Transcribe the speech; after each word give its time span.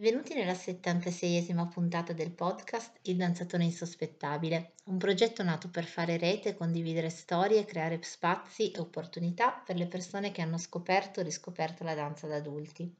Benvenuti 0.00 0.32
nella 0.32 0.52
76esima 0.52 1.66
puntata 1.66 2.12
del 2.12 2.30
podcast 2.30 3.00
Il 3.02 3.16
danzatore 3.16 3.64
insospettabile, 3.64 4.74
un 4.84 4.96
progetto 4.96 5.42
nato 5.42 5.70
per 5.70 5.86
fare 5.86 6.16
rete, 6.16 6.54
condividere 6.54 7.10
storie, 7.10 7.64
creare 7.64 7.98
spazi 8.02 8.70
e 8.70 8.78
opportunità 8.78 9.50
per 9.50 9.74
le 9.74 9.88
persone 9.88 10.30
che 10.30 10.40
hanno 10.40 10.56
scoperto 10.56 11.18
o 11.18 11.24
riscoperto 11.24 11.82
la 11.82 11.96
danza 11.96 12.28
da 12.28 12.36
adulti. 12.36 12.94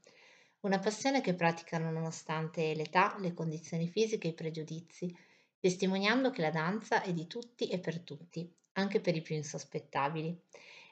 Una 0.62 0.80
passione 0.80 1.20
che 1.20 1.34
praticano 1.34 1.92
nonostante 1.92 2.74
l'età, 2.74 3.16
le 3.20 3.32
condizioni 3.32 3.86
fisiche 3.86 4.26
e 4.26 4.30
i 4.30 4.34
pregiudizi, 4.34 5.16
testimoniando 5.60 6.32
che 6.32 6.40
la 6.40 6.50
danza 6.50 7.02
è 7.02 7.12
di 7.12 7.28
tutti 7.28 7.68
e 7.68 7.78
per 7.78 8.00
tutti, 8.00 8.52
anche 8.72 9.00
per 9.00 9.14
i 9.14 9.22
più 9.22 9.36
insospettabili. 9.36 10.36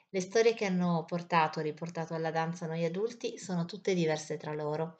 Le 0.07 0.21
storie 0.21 0.53
che 0.53 0.63
hanno 0.63 1.03
portato 1.05 1.59
o 1.59 1.63
riportato 1.63 2.13
alla 2.13 2.31
danza 2.31 2.65
noi 2.65 2.85
adulti 2.85 3.37
sono 3.37 3.65
tutte 3.65 3.93
diverse 3.93 4.37
tra 4.37 4.53
loro 4.53 4.95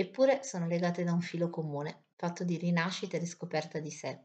eppure 0.00 0.42
sono 0.42 0.66
legate 0.66 1.04
da 1.04 1.12
un 1.12 1.20
filo 1.20 1.50
comune, 1.50 2.04
fatto 2.16 2.44
di 2.44 2.56
rinascita 2.56 3.16
e 3.16 3.20
riscoperta 3.20 3.78
di 3.78 3.90
sé. 3.90 4.18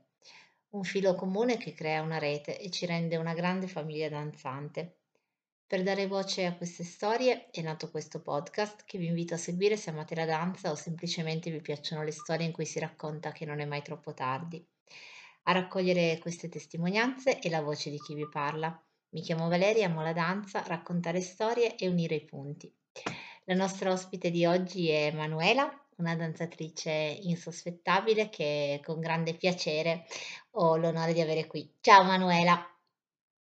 Un 0.69 0.83
filo 0.83 1.15
comune 1.15 1.57
che 1.57 1.73
crea 1.73 2.01
una 2.01 2.17
rete 2.17 2.59
e 2.59 2.69
ci 2.69 2.85
rende 2.85 3.17
una 3.17 3.33
grande 3.33 3.67
famiglia 3.67 4.09
danzante. 4.09 4.99
Per 5.67 5.83
dare 5.83 6.07
voce 6.07 6.45
a 6.45 6.55
queste 6.55 6.83
storie 6.83 7.49
è 7.49 7.61
nato 7.61 7.89
questo 7.89 8.21
podcast 8.21 8.83
che 8.85 8.97
vi 8.97 9.07
invito 9.07 9.33
a 9.33 9.37
seguire 9.37 9.75
se 9.77 9.89
amate 9.89 10.15
la 10.15 10.25
danza 10.25 10.71
o 10.71 10.75
semplicemente 10.75 11.49
vi 11.49 11.59
piacciono 11.59 12.03
le 12.03 12.11
storie 12.11 12.45
in 12.45 12.51
cui 12.51 12.65
si 12.65 12.79
racconta 12.79 13.31
che 13.31 13.45
non 13.45 13.59
è 13.59 13.65
mai 13.65 13.81
troppo 13.81 14.13
tardi. 14.13 14.65
A 15.43 15.51
raccogliere 15.51 16.19
queste 16.19 16.49
testimonianze 16.49 17.39
è 17.39 17.49
la 17.49 17.61
voce 17.61 17.89
di 17.89 17.99
chi 17.99 18.13
vi 18.13 18.29
parla. 18.29 18.81
Mi 19.09 19.21
chiamo 19.21 19.47
Valeria, 19.47 19.87
amo 19.87 20.01
la 20.01 20.13
danza, 20.13 20.63
raccontare 20.67 21.19
storie 21.21 21.75
e 21.75 21.87
unire 21.87 22.15
i 22.15 22.23
punti. 22.25 22.73
La 23.47 23.53
nostra 23.53 23.91
ospite 23.91 24.31
di 24.31 24.43
oggi 24.43 24.89
è 24.89 25.11
Manuela, 25.11 25.71
una 25.97 26.15
danzatrice 26.15 26.89
insospettabile 26.89 28.29
che 28.29 28.81
con 28.83 28.99
grande 28.99 29.35
piacere 29.35 30.07
ho 30.53 30.77
l'onore 30.77 31.13
di 31.13 31.21
avere 31.21 31.45
qui. 31.45 31.71
Ciao 31.79 32.03
Manuela. 32.03 32.55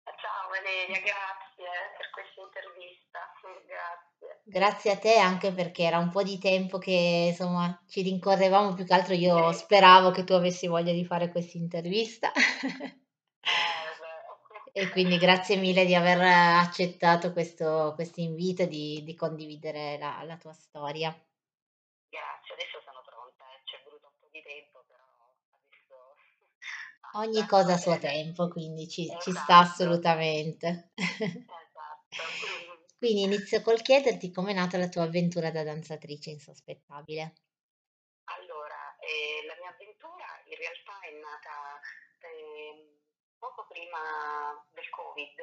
Ciao 0.04 0.50
Valeria, 0.50 1.00
grazie 1.00 1.72
per 1.98 2.10
questa 2.12 2.42
intervista. 2.42 3.20
Grazie. 3.66 4.42
Grazie 4.44 4.92
a 4.92 4.98
te 4.98 5.18
anche 5.18 5.54
perché 5.54 5.84
era 5.84 5.98
un 5.98 6.10
po' 6.10 6.24
di 6.24 6.38
tempo 6.40 6.78
che 6.78 7.28
insomma 7.30 7.82
ci 7.88 8.02
rincorrevamo, 8.02 8.74
più 8.74 8.84
che 8.84 8.94
altro 8.94 9.14
io 9.14 9.54
speravo 9.54 10.12
che 10.12 10.26
tu 10.26 10.34
avessi 10.34 10.68
voglia 10.68 10.92
di 10.92 11.06
fare 11.06 11.32
questa 11.32 11.58
intervista. 11.58 12.34
E 14.78 14.90
quindi 14.90 15.18
grazie 15.18 15.56
mille 15.56 15.86
di 15.86 15.96
aver 15.96 16.20
accettato 16.20 17.32
questo, 17.32 17.94
questo 17.96 18.20
invito 18.20 18.64
e 18.64 18.68
di, 18.68 19.04
di 19.06 19.16
condividere 19.16 19.98
la, 19.98 20.22
la, 20.26 20.36
tua 20.36 20.52
storia. 20.52 21.16
Grazie, 22.10 22.54
adesso 22.54 22.82
sono 22.84 23.02
pronta, 23.06 23.46
eh. 23.56 23.62
ci 23.64 23.76
è 23.76 23.84
voluto 23.86 24.08
un 24.08 24.20
po' 24.20 24.28
di 24.30 24.42
tempo, 24.44 24.84
però 24.86 25.02
adesso... 25.64 26.16
Ogni 27.16 27.48
cosa 27.48 27.76
a 27.76 27.78
suo 27.78 27.98
tempo, 28.00 28.50
quindi 28.50 28.90
ci, 28.90 29.04
esatto. 29.06 29.22
ci 29.22 29.32
sta 29.32 29.60
assolutamente. 29.60 30.92
Esatto. 30.94 31.48
quindi 33.00 33.22
inizio 33.22 33.62
col 33.62 33.82
chiederti 33.82 34.30
com'è 34.30 34.52
nata 34.52 34.78
la 34.78 34.90
tua 34.90 35.04
avventura 35.04 35.52
da 35.52 35.64
danzatrice 35.64 36.32
insospettabile. 36.32 37.34
Allora, 38.26 38.94
eh, 39.00 39.48
la 39.48 39.56
mia 39.58 39.70
avventura 39.70 40.26
in 40.50 40.58
realtà 40.58 41.00
è 41.00 41.12
nata... 41.14 41.80
Eh, 42.20 43.04
poco 43.46 43.68
prima 43.68 44.02
del 44.74 44.90
Covid, 44.90 45.38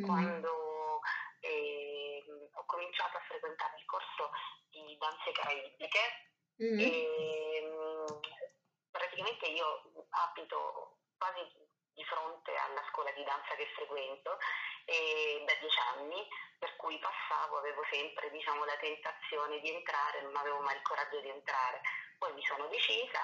mm. 0.00 0.04
quando 0.04 1.00
eh, 1.40 2.22
ho 2.52 2.64
cominciato 2.66 3.16
a 3.16 3.26
frequentare 3.26 3.76
il 3.78 3.84
corso 3.86 4.30
di 4.70 4.96
danze 4.98 5.32
caraibiche 5.32 6.04
mm. 6.62 6.78
e 6.78 7.60
mm, 7.64 8.06
praticamente 8.90 9.46
io 9.46 9.66
abito 10.10 10.98
quasi 11.18 11.42
di 11.92 12.04
fronte 12.04 12.54
alla 12.54 12.82
scuola 12.90 13.10
di 13.12 13.24
danza 13.24 13.54
che 13.56 13.66
frequento 13.74 14.38
e 14.84 15.42
da 15.46 15.54
dieci 15.60 15.78
anni, 15.94 16.26
per 16.58 16.76
cui 16.76 16.98
passavo, 16.98 17.58
avevo 17.58 17.82
sempre 17.90 18.30
diciamo, 18.30 18.64
la 18.64 18.76
tentazione 18.76 19.60
di 19.60 19.74
entrare, 19.74 20.22
non 20.22 20.36
avevo 20.36 20.60
mai 20.60 20.76
il 20.76 20.82
coraggio 20.82 21.20
di 21.20 21.28
entrare. 21.28 21.80
Poi 22.18 22.32
mi 22.34 22.44
sono 22.44 22.68
decisa 22.68 23.20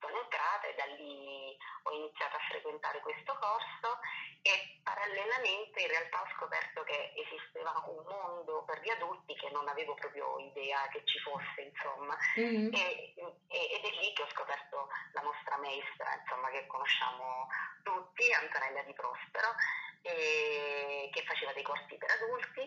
sono 0.00 0.20
entrata 0.20 0.66
e 0.66 0.74
da 0.74 0.84
lì 0.96 1.56
ho 1.84 1.92
iniziato 1.92 2.36
a 2.36 2.46
frequentare 2.48 3.00
questo 3.00 3.36
corso 3.38 4.00
e 4.42 4.80
parallelamente 4.82 5.80
in 5.80 5.88
realtà 5.88 6.22
ho 6.22 6.28
scoperto 6.36 6.82
che 6.84 7.12
esisteva 7.14 7.84
un 7.86 8.02
mondo 8.08 8.64
per 8.64 8.80
gli 8.80 8.90
adulti 8.90 9.34
che 9.34 9.50
non 9.50 9.68
avevo 9.68 9.94
proprio 9.94 10.38
idea 10.38 10.88
che 10.88 11.02
ci 11.04 11.18
fosse, 11.20 11.60
insomma. 11.60 12.16
Mm-hmm. 12.38 12.72
E, 12.72 13.14
e, 13.14 13.60
ed 13.76 13.84
è 13.84 13.90
lì 14.00 14.12
che 14.14 14.22
ho 14.22 14.30
scoperto 14.30 14.88
la 15.12 15.20
nostra 15.20 15.56
maestra, 15.58 16.14
insomma, 16.14 16.50
che 16.50 16.66
conosciamo 16.66 17.48
tutti, 17.82 18.32
Antonella 18.32 18.82
Di 18.82 18.94
Prospero, 18.94 19.54
che 20.02 21.22
faceva 21.26 21.52
dei 21.52 21.62
corsi 21.62 21.96
per 21.96 22.10
adulti, 22.10 22.64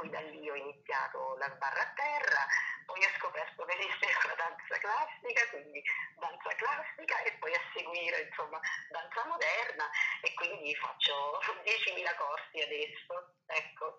cui 0.00 0.08
da 0.08 0.20
lì 0.20 0.48
ho 0.48 0.54
iniziato 0.54 1.36
la 1.36 1.52
sbarra 1.54 1.84
a 1.84 1.92
terra, 1.92 2.42
poi 2.86 3.04
ho 3.04 3.12
scoperto 3.20 3.64
che 3.68 3.76
esisteva 3.76 4.32
la 4.32 4.36
danza 4.40 4.76
classica, 4.80 5.40
quindi 5.52 5.82
danza 6.16 6.50
classica 6.56 7.22
e 7.22 7.36
poi 7.38 7.52
a 7.52 7.60
seguire 7.76 8.24
insomma 8.24 8.58
danza 8.88 9.28
moderna 9.28 9.84
e 10.24 10.32
quindi 10.32 10.74
faccio 10.74 11.36
10.000 11.60 12.16
corsi 12.16 12.56
adesso. 12.64 13.12
Ecco. 13.44 13.98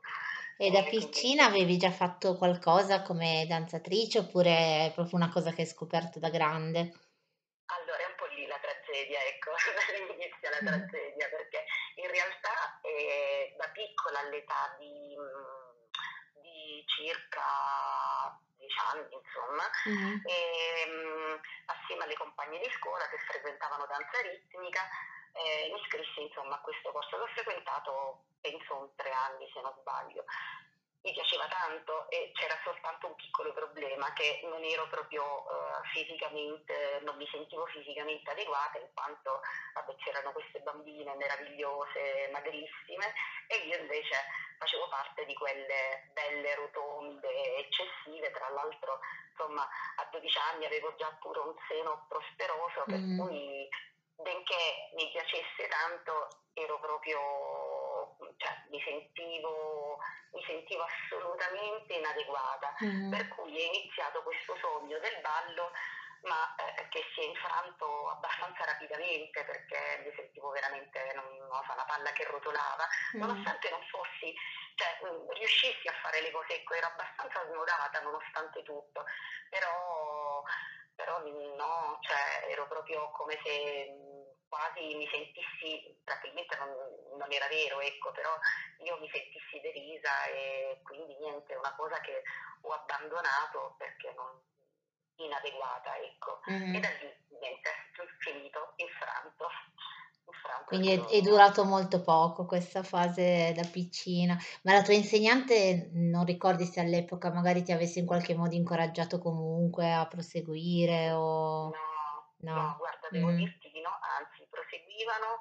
E 0.57 0.71
da 0.71 0.83
piccina 0.83 1.45
avevi 1.45 1.77
già 1.77 1.91
fatto 1.91 2.35
qualcosa 2.35 3.01
come 3.03 3.45
danzatrice 3.47 4.19
oppure 4.19 4.89
è 4.89 4.91
proprio 4.93 5.17
una 5.17 5.29
cosa 5.29 5.51
che 5.53 5.61
hai 5.61 5.67
scoperto 5.67 6.17
da 6.17 6.29
grande? 6.29 6.79
Allora 7.71 8.01
è 8.01 8.09
un 8.09 8.15
po' 8.17 8.25
lì 8.33 8.47
la 8.47 8.59
tragedia, 8.59 9.21
ecco, 9.25 9.53
inizia 10.17 10.49
la 10.49 10.61
mm. 10.61 10.65
tragedia 10.65 11.29
perché 11.29 11.65
in 11.95 12.09
realtà 12.09 12.79
eh, 12.81 13.53
da 13.57 13.69
piccola 13.69 14.19
all'età 14.19 14.75
di 14.79 15.00
circa 17.01 18.37
10 18.57 18.77
anni, 18.93 19.13
insomma, 19.17 19.65
mm-hmm. 19.89 20.17
e, 20.25 20.85
mh, 20.85 21.41
assieme 21.65 22.03
alle 22.03 22.15
compagne 22.15 22.59
di 22.59 22.69
scuola 22.77 23.07
che 23.09 23.17
frequentavano 23.17 23.85
danza 23.87 24.21
ritmica, 24.21 24.81
eh, 25.33 25.71
mi 25.73 25.79
iscrissi 25.79 26.21
insomma, 26.21 26.55
a 26.55 26.61
questo 26.61 26.91
corso 26.91 27.17
che 27.17 27.23
ho 27.23 27.33
frequentato, 27.33 28.23
penso, 28.41 28.75
un 28.77 28.95
tre 28.95 29.11
anni 29.11 29.49
se 29.53 29.61
non 29.61 29.73
sbaglio 29.81 30.23
mi 31.03 31.13
piaceva 31.13 31.47
tanto 31.47 32.07
e 32.09 32.31
c'era 32.35 32.55
soltanto 32.63 33.07
un 33.07 33.15
piccolo 33.15 33.51
problema 33.53 34.13
che 34.13 34.41
non 34.43 34.63
ero 34.63 34.87
proprio 34.87 35.23
uh, 35.23 35.83
fisicamente, 35.93 36.99
non 37.01 37.15
mi 37.17 37.27
sentivo 37.31 37.65
fisicamente 37.67 38.29
adeguata 38.29 38.77
in 38.77 38.87
quanto 38.93 39.41
vabbè, 39.73 39.95
c'erano 39.95 40.31
queste 40.31 40.59
bambine 40.59 41.15
meravigliose, 41.15 42.29
magrissime 42.31 43.13
e 43.47 43.57
io 43.65 43.77
invece 43.79 44.15
facevo 44.61 44.87
parte 44.89 45.25
di 45.25 45.33
quelle 45.33 46.11
belle 46.13 46.53
rotonde 46.53 47.57
eccessive, 47.57 48.29
tra 48.29 48.49
l'altro 48.49 48.99
insomma 49.31 49.67
a 49.95 50.07
12 50.11 50.37
anni 50.53 50.65
avevo 50.65 50.93
già 50.95 51.09
pure 51.19 51.39
un 51.39 51.55
seno 51.67 52.05
prosperoso 52.07 52.83
per 52.85 52.99
mm. 52.99 53.17
cui 53.17 53.67
benché 54.21 54.91
mi 54.93 55.09
piacesse 55.09 55.67
tanto 55.67 56.27
ero 56.53 56.79
proprio, 56.79 58.15
cioè 58.37 58.53
mi 58.69 58.79
sentivo 58.81 59.97
mi 60.33 60.43
sentivo 60.45 60.83
assolutamente 60.83 61.93
inadeguata, 61.93 62.75
mm. 62.85 63.11
per 63.11 63.27
cui 63.29 63.57
è 63.57 63.65
iniziato 63.65 64.21
questo 64.21 64.55
sogno 64.61 64.97
del 64.99 65.19
ballo 65.21 65.71
ma 66.23 66.55
eh, 66.55 66.87
che 66.89 67.03
si 67.13 67.21
è 67.21 67.25
infranto 67.25 68.09
abbastanza 68.09 68.65
rapidamente 68.65 69.43
perché 69.43 70.03
mi 70.05 70.13
sentivo 70.15 70.49
veramente 70.49 71.13
non, 71.15 71.25
non 71.47 71.63
so, 71.65 71.73
una 71.73 71.85
palla 71.85 72.11
che 72.11 72.25
rotolava, 72.25 72.87
mm. 73.15 73.19
nonostante 73.19 73.69
non 73.69 73.81
fossi, 73.89 74.33
cioè 74.75 74.99
mm, 75.05 75.29
riuscissi 75.31 75.87
a 75.87 75.93
fare 76.01 76.21
le 76.21 76.31
cose, 76.31 76.55
ecco, 76.55 76.73
ero 76.73 76.87
abbastanza 76.87 77.45
snodata 77.47 78.01
nonostante 78.01 78.61
tutto, 78.63 79.03
però, 79.49 80.43
però 80.95 81.19
no, 81.19 81.97
cioè, 82.01 82.45
ero 82.49 82.67
proprio 82.67 83.09
come 83.11 83.39
se 83.43 83.87
mm, 83.89 84.47
quasi 84.47 84.93
mi 84.95 85.07
sentissi, 85.09 85.99
probabilmente 86.03 86.55
non, 86.57 86.69
non, 87.17 87.31
era 87.31 87.47
vero, 87.47 87.79
ecco, 87.79 88.11
però 88.11 88.37
io 88.83 88.99
mi 88.99 89.09
sentissi 89.09 89.59
derisa 89.61 90.25
e 90.25 90.81
quindi 90.83 91.15
niente, 91.17 91.53
è 91.53 91.57
una 91.57 91.73
cosa 91.75 91.99
che 92.01 92.21
ho 92.61 92.73
abbandonato 92.73 93.75
perché 93.77 94.13
non 94.13 94.50
inadeguata, 95.15 95.97
ecco. 95.97 96.41
Mm-hmm. 96.49 96.75
E 96.75 96.79
da 96.79 96.89
lì 96.89 97.21
niente, 97.39 97.69
sono 97.95 98.09
finito 98.19 98.73
infranto. 98.77 99.47
infranto 100.25 100.65
quindi 100.65 100.91
è, 100.91 101.05
è, 101.05 101.21
durato 101.21 101.63
molto 101.65 102.01
poco 102.01 102.45
questa 102.45 102.83
fase 102.83 103.53
da 103.55 103.63
piccina, 103.63 104.37
ma 104.63 104.73
la 104.73 104.81
tua 104.81 104.93
insegnante 104.93 105.89
non 105.93 106.25
ricordi 106.25 106.65
se 106.65 106.79
all'epoca 106.79 107.31
magari 107.31 107.63
ti 107.63 107.71
avesse 107.71 107.99
in 107.99 108.05
qualche 108.05 108.35
modo 108.35 108.55
incoraggiato 108.55 109.19
comunque 109.19 109.91
a 109.91 110.07
proseguire 110.07 111.11
o... 111.11 111.69
No, 111.69 112.53
no, 112.53 112.61
no 112.61 112.75
guarda, 112.77 113.07
devo 113.09 113.31
mm. 113.31 113.35
dirti 113.35 113.69
di 113.71 113.81
no, 113.81 113.91
anzi 114.17 114.47
proseguivano 114.49 115.39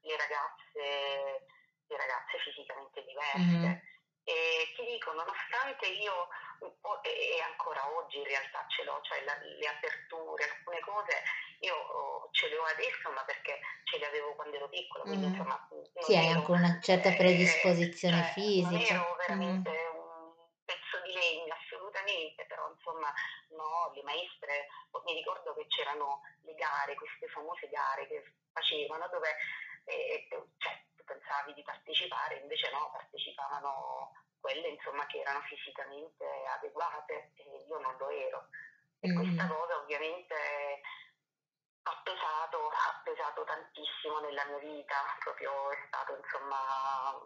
le 0.00 0.16
ragazze, 0.16 1.44
le 1.86 1.96
ragazze 1.96 2.38
fisicamente 2.44 3.04
diverse. 3.04 3.38
Mm-hmm. 3.38 3.89
E 4.24 4.72
ti 4.76 4.84
dico, 4.84 5.12
nonostante 5.12 5.86
io, 5.86 6.28
e 7.02 7.40
ancora 7.40 7.90
oggi 7.96 8.18
in 8.18 8.24
realtà 8.24 8.64
ce 8.68 8.84
l'ho, 8.84 9.00
cioè 9.02 9.24
la, 9.24 9.36
le 9.40 9.66
aperture, 9.66 10.44
alcune 10.44 10.80
cose, 10.80 11.22
io 11.60 11.74
oh, 11.74 12.28
ce 12.32 12.48
le 12.48 12.58
ho 12.58 12.64
adesso, 12.64 13.10
ma 13.10 13.24
perché 13.24 13.58
ce 13.84 13.98
le 13.98 14.06
avevo 14.06 14.34
quando 14.34 14.56
ero 14.56 14.68
piccola, 14.68 15.04
quindi 15.04 15.26
mm. 15.26 15.30
insomma... 15.30 15.68
Sì, 16.00 16.16
hai 16.16 16.28
anche 16.28 16.50
una 16.50 16.78
certa 16.80 17.12
predisposizione 17.12 18.20
eh, 18.20 18.24
cioè, 18.24 18.32
fisica. 18.32 18.94
Non 18.94 19.02
ero 19.02 19.16
veramente 19.16 19.70
mm. 19.70 19.96
un 19.96 20.34
pezzo 20.64 21.00
di 21.04 21.12
legno, 21.12 21.54
assolutamente, 21.54 22.44
però 22.46 22.70
insomma 22.70 23.12
no, 23.50 23.90
le 23.94 24.02
maestre, 24.02 24.68
mi 25.04 25.14
ricordo 25.14 25.54
che 25.54 25.66
c'erano 25.66 26.20
le 26.42 26.54
gare, 26.54 26.94
queste 26.94 27.26
famose 27.28 27.68
gare 27.68 28.06
che 28.06 28.22
facevano 28.52 29.08
dove 29.08 29.36
eh, 29.84 30.28
cioè, 30.58 30.84
tu 30.84 30.89
pensavi 31.10 31.54
di 31.54 31.62
partecipare, 31.62 32.38
invece 32.38 32.70
no, 32.70 32.90
partecipavano 32.92 34.14
quelle 34.38 34.68
insomma 34.68 35.04
che 35.06 35.18
erano 35.18 35.40
fisicamente 35.42 36.24
adeguate 36.56 37.32
e 37.34 37.66
io 37.66 37.78
non 37.78 37.96
lo 37.98 38.08
ero. 38.08 38.48
E 39.00 39.08
mm. 39.10 39.16
questa 39.16 39.46
cosa 39.48 39.76
ovviamente 39.76 40.34
ha 41.82 42.00
pesato, 42.04 42.58
ha 42.68 43.00
pesato 43.02 43.44
tantissimo 43.44 44.20
nella 44.20 44.44
mia 44.46 44.58
vita, 44.58 44.96
proprio 45.18 45.70
è 45.70 45.78
stato 45.86 46.16
insomma 46.16 47.18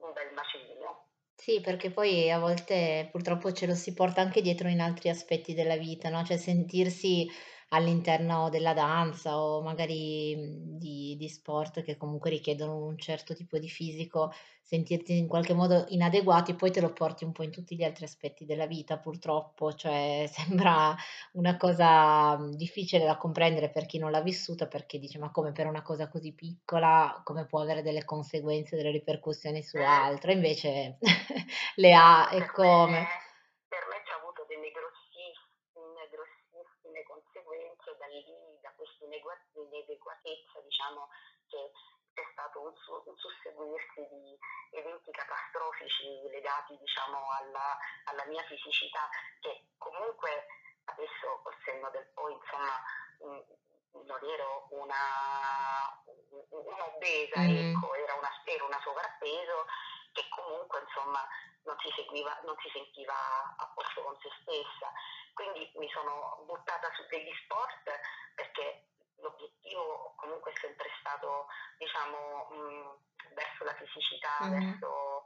un 0.00 0.12
bel 0.12 0.32
macigno. 0.32 1.08
Sì, 1.36 1.60
perché 1.60 1.90
poi 1.90 2.30
a 2.30 2.38
volte 2.38 3.08
purtroppo 3.10 3.52
ce 3.52 3.66
lo 3.66 3.74
si 3.74 3.92
porta 3.92 4.20
anche 4.20 4.40
dietro 4.40 4.68
in 4.68 4.80
altri 4.80 5.08
aspetti 5.08 5.52
della 5.52 5.76
vita, 5.76 6.08
no? 6.08 6.24
Cioè 6.24 6.36
sentirsi 6.36 7.28
all'interno 7.74 8.48
della 8.50 8.72
danza 8.72 9.36
o 9.38 9.60
magari 9.60 10.36
di, 10.78 11.16
di 11.18 11.28
sport 11.28 11.82
che 11.82 11.96
comunque 11.96 12.30
richiedono 12.30 12.76
un 12.86 12.96
certo 12.98 13.34
tipo 13.34 13.58
di 13.58 13.68
fisico, 13.68 14.32
sentirti 14.62 15.16
in 15.16 15.28
qualche 15.28 15.52
modo 15.52 15.84
inadeguati, 15.88 16.54
poi 16.54 16.70
te 16.70 16.80
lo 16.80 16.92
porti 16.92 17.24
un 17.24 17.32
po' 17.32 17.42
in 17.42 17.50
tutti 17.50 17.76
gli 17.76 17.84
altri 17.84 18.04
aspetti 18.04 18.46
della 18.46 18.66
vita, 18.66 18.98
purtroppo, 18.98 19.74
cioè 19.74 20.24
sembra 20.32 20.94
una 21.32 21.56
cosa 21.56 22.38
difficile 22.52 23.04
da 23.04 23.16
comprendere 23.16 23.70
per 23.70 23.86
chi 23.86 23.98
non 23.98 24.10
l'ha 24.10 24.22
vissuta, 24.22 24.66
perché 24.66 24.98
dice 24.98 25.18
ma 25.18 25.30
come 25.30 25.52
per 25.52 25.66
una 25.66 25.82
cosa 25.82 26.08
così 26.08 26.32
piccola, 26.32 27.20
come 27.24 27.44
può 27.46 27.60
avere 27.60 27.82
delle 27.82 28.04
conseguenze, 28.04 28.76
delle 28.76 28.90
ripercussioni 28.90 29.62
su 29.62 29.76
altre, 29.76 30.32
invece 30.32 30.98
le 31.76 31.92
ha 31.92 32.30
e 32.32 32.46
come. 32.50 33.06
Per 33.68 33.84
me 33.90 33.98
ci 34.06 34.12
ha 34.12 34.18
avuto 34.22 34.46
delle 34.48 34.70
grossissime, 34.70 36.08
grossissime 36.08 37.02
conseguenze 37.04 37.96
da 37.98 38.06
lì, 38.06 38.22
da 38.62 38.72
questa 38.76 38.94
inadeguatezza, 40.24 40.60
diciamo, 40.64 41.08
che 41.48 41.70
c'è 42.14 42.24
stato 42.32 42.60
un, 42.60 42.72
su, 42.76 43.02
un, 43.04 43.16
susseguirsi 43.16 44.08
di 44.08 44.38
eventi 44.70 45.10
catastrofici 45.10 46.22
legati 46.30 46.76
diciamo, 46.78 47.30
alla, 47.30 47.78
alla, 48.04 48.24
mia 48.26 48.42
fisicità 48.44 49.08
che 49.40 49.66
comunque 49.78 50.46
adesso 50.84 51.40
col 51.42 51.56
senno 51.64 51.90
del 51.90 52.06
poi 52.14 52.32
insomma 52.32 52.80
mh, 53.18 54.06
non 54.06 54.20
ero 54.24 54.66
una, 54.70 56.02
un'obesa, 56.50 57.40
mm. 57.40 57.74
ecco, 57.74 57.94
era 57.94 58.14
una, 58.14 58.30
ero 58.44 58.66
una 58.66 58.80
sovrappeso 58.80 59.66
che 60.12 60.28
comunque 60.30 60.80
insomma 60.80 61.26
non 61.64 61.76
si, 61.78 61.90
seguiva, 61.96 62.38
non 62.44 62.54
si 62.60 62.70
sentiva 62.70 63.14
a 63.56 63.72
posto 63.74 64.02
con 64.02 64.16
se 64.20 64.30
stessa. 64.42 64.92
Quindi 65.32 65.72
mi 65.76 65.88
sono 65.90 66.44
buttata 66.46 66.92
su 66.94 67.02
degli 67.08 67.32
sport 67.42 67.90
perché 68.34 68.93
l'obiettivo 69.24 70.12
comunque 70.16 70.52
è 70.52 70.58
sempre 70.60 70.88
stato 71.00 71.46
diciamo 71.78 72.48
mh, 72.50 73.34
verso 73.34 73.64
la 73.64 73.74
fisicità, 73.74 74.38
mm-hmm. 74.44 74.70
verso 74.70 75.22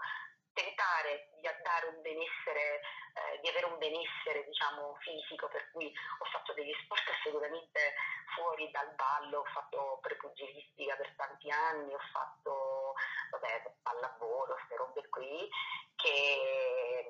tentare 0.53 1.29
di 1.35 1.43
dare 1.62 1.87
un 1.87 2.03
benessere, 2.03 2.81
eh, 3.15 3.39
di 3.41 3.49
avere 3.49 3.67
un 3.67 3.79
benessere 3.79 4.45
diciamo 4.45 4.97
fisico, 5.00 5.49
per 5.49 5.71
cui 5.71 5.87
ho 5.87 6.25
fatto 6.25 6.53
degli 6.55 6.75
sport 6.83 7.09
assolutamente 7.11 7.95
fuori 8.35 8.69
dal 8.71 8.93
ballo, 8.95 9.41
ho 9.41 9.45
fatto 9.45 9.99
prepugilistica 10.03 10.97
per 10.97 11.15
tanti 11.17 11.50
anni, 11.50 11.95
ho 11.95 12.03
fatto 12.12 12.95
vabbè, 13.31 13.75
pallavolo, 13.83 14.55
queste 14.55 14.77
robe 14.77 15.09
qui, 15.09 15.49
che 15.95 17.06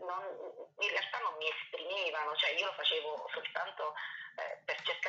non, 0.00 0.22
in 0.78 0.88
realtà 0.88 1.18
non 1.18 1.36
mi 1.38 1.48
esprimevano, 1.48 2.34
cioè 2.36 2.50
io 2.50 2.66
lo 2.66 2.72
facevo 2.72 3.28
soltanto 3.32 3.94
eh, 4.36 4.62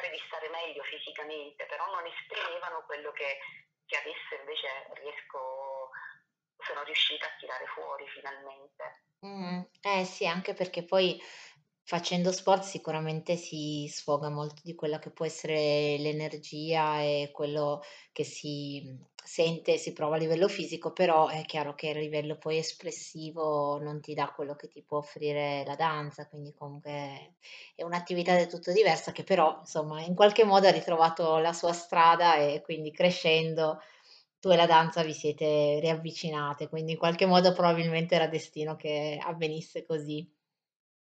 di 0.10 0.20
stare 0.28 0.50
meglio 0.50 0.84
fisicamente, 0.84 1.66
però 1.66 1.86
non 1.94 2.06
esprimevano 2.06 2.84
quello 2.86 3.12
che, 3.12 3.38
che 3.86 3.98
adesso 3.98 4.36
invece 4.40 4.68
riesco, 5.02 5.90
sono 6.58 6.84
riuscita 6.84 7.26
a 7.26 7.36
tirare 7.40 7.66
fuori 7.68 8.06
finalmente. 8.10 8.84
Mm, 9.26 9.62
eh 9.82 10.06
sì, 10.06 10.26
anche 10.26 10.54
perché 10.54 10.84
poi 10.84 11.20
facendo 11.84 12.32
sport 12.32 12.64
sicuramente 12.64 13.36
si 13.36 13.88
sfoga 13.90 14.30
molto 14.30 14.62
di 14.64 14.76
quella 14.76 15.00
che 15.00 15.10
può 15.10 15.26
essere 15.26 15.98
l'energia 15.98 17.02
e 17.02 17.32
quello 17.34 17.82
che 18.12 18.24
si 18.24 18.84
sente 19.32 19.78
si 19.78 19.94
prova 19.94 20.16
a 20.16 20.18
livello 20.18 20.48
fisico, 20.48 20.92
però 20.92 21.28
è 21.28 21.46
chiaro 21.46 21.76
che 21.76 21.92
a 21.92 21.94
livello 21.94 22.36
poi 22.36 22.58
espressivo 22.58 23.78
non 23.80 24.02
ti 24.02 24.16
dà 24.16 24.32
quello 24.36 24.56
che 24.56 24.68
ti 24.68 24.82
può 24.82 24.98
offrire 24.98 25.64
la 25.68 25.76
danza, 25.76 26.28
quindi 26.28 26.52
comunque 26.56 27.36
è 27.76 27.84
un'attività 27.84 28.34
del 28.36 28.48
tutto 28.48 28.72
diversa 28.72 29.12
che 29.12 29.24
però 29.24 29.58
insomma 29.60 30.02
in 30.02 30.16
qualche 30.16 30.44
modo 30.46 30.66
ha 30.68 30.72
ritrovato 30.72 31.38
la 31.38 31.54
sua 31.54 31.74
strada 31.74 32.38
e 32.38 32.62
quindi 32.64 32.92
crescendo 32.92 33.80
tu 34.40 34.50
e 34.50 34.56
la 34.56 34.66
danza 34.66 35.04
vi 35.04 35.14
siete 35.14 35.80
riavvicinate, 35.80 36.68
quindi 36.68 36.94
in 36.94 36.98
qualche 36.98 37.28
modo 37.28 37.54
probabilmente 37.54 38.16
era 38.16 38.26
destino 38.28 38.76
che 38.76 39.20
avvenisse 39.22 39.86
così. 39.86 40.28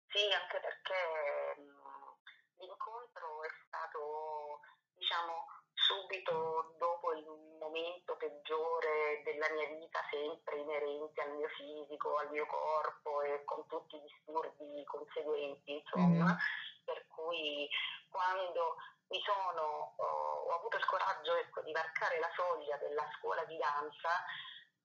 Sì, 0.09 0.19
anche 0.35 0.59
perché 0.59 1.61
mh, 1.63 2.65
l'incontro 2.65 3.45
è 3.45 3.51
stato, 3.69 4.61
diciamo, 4.97 5.45
subito 5.89 6.75
dopo 6.79 7.13
il 7.15 7.25
momento 7.59 8.17
peggiore 8.17 9.23
della 9.25 9.49
mia 9.53 9.69
vita, 9.77 10.01
sempre 10.19 10.59
inerente 10.59 11.21
al 11.23 11.33
mio 11.33 11.49
fisico, 11.49 12.17
al 12.17 12.31
mio 12.31 12.47
corpo 12.47 13.23
e 13.23 13.45
con 13.45 13.67
tutti 13.67 13.97
i 13.97 14.03
disturbi 14.03 14.85
conseguenti, 14.85 15.73
insomma. 15.73 16.35
Mm. 16.35 16.85
Per 16.85 17.07
cui 17.09 17.69
quando 18.11 18.77
mi 19.09 19.21
sono, 19.23 19.95
oh, 19.97 20.49
ho 20.49 20.55
avuto 20.55 20.77
il 20.77 20.85
coraggio 20.85 21.35
ecco, 21.37 21.63
di 21.63 21.73
varcare 21.73 22.19
la 22.19 22.31
soglia 22.35 22.77
della 22.77 23.09
scuola 23.19 23.45
di 23.45 23.57
danza 23.57 24.11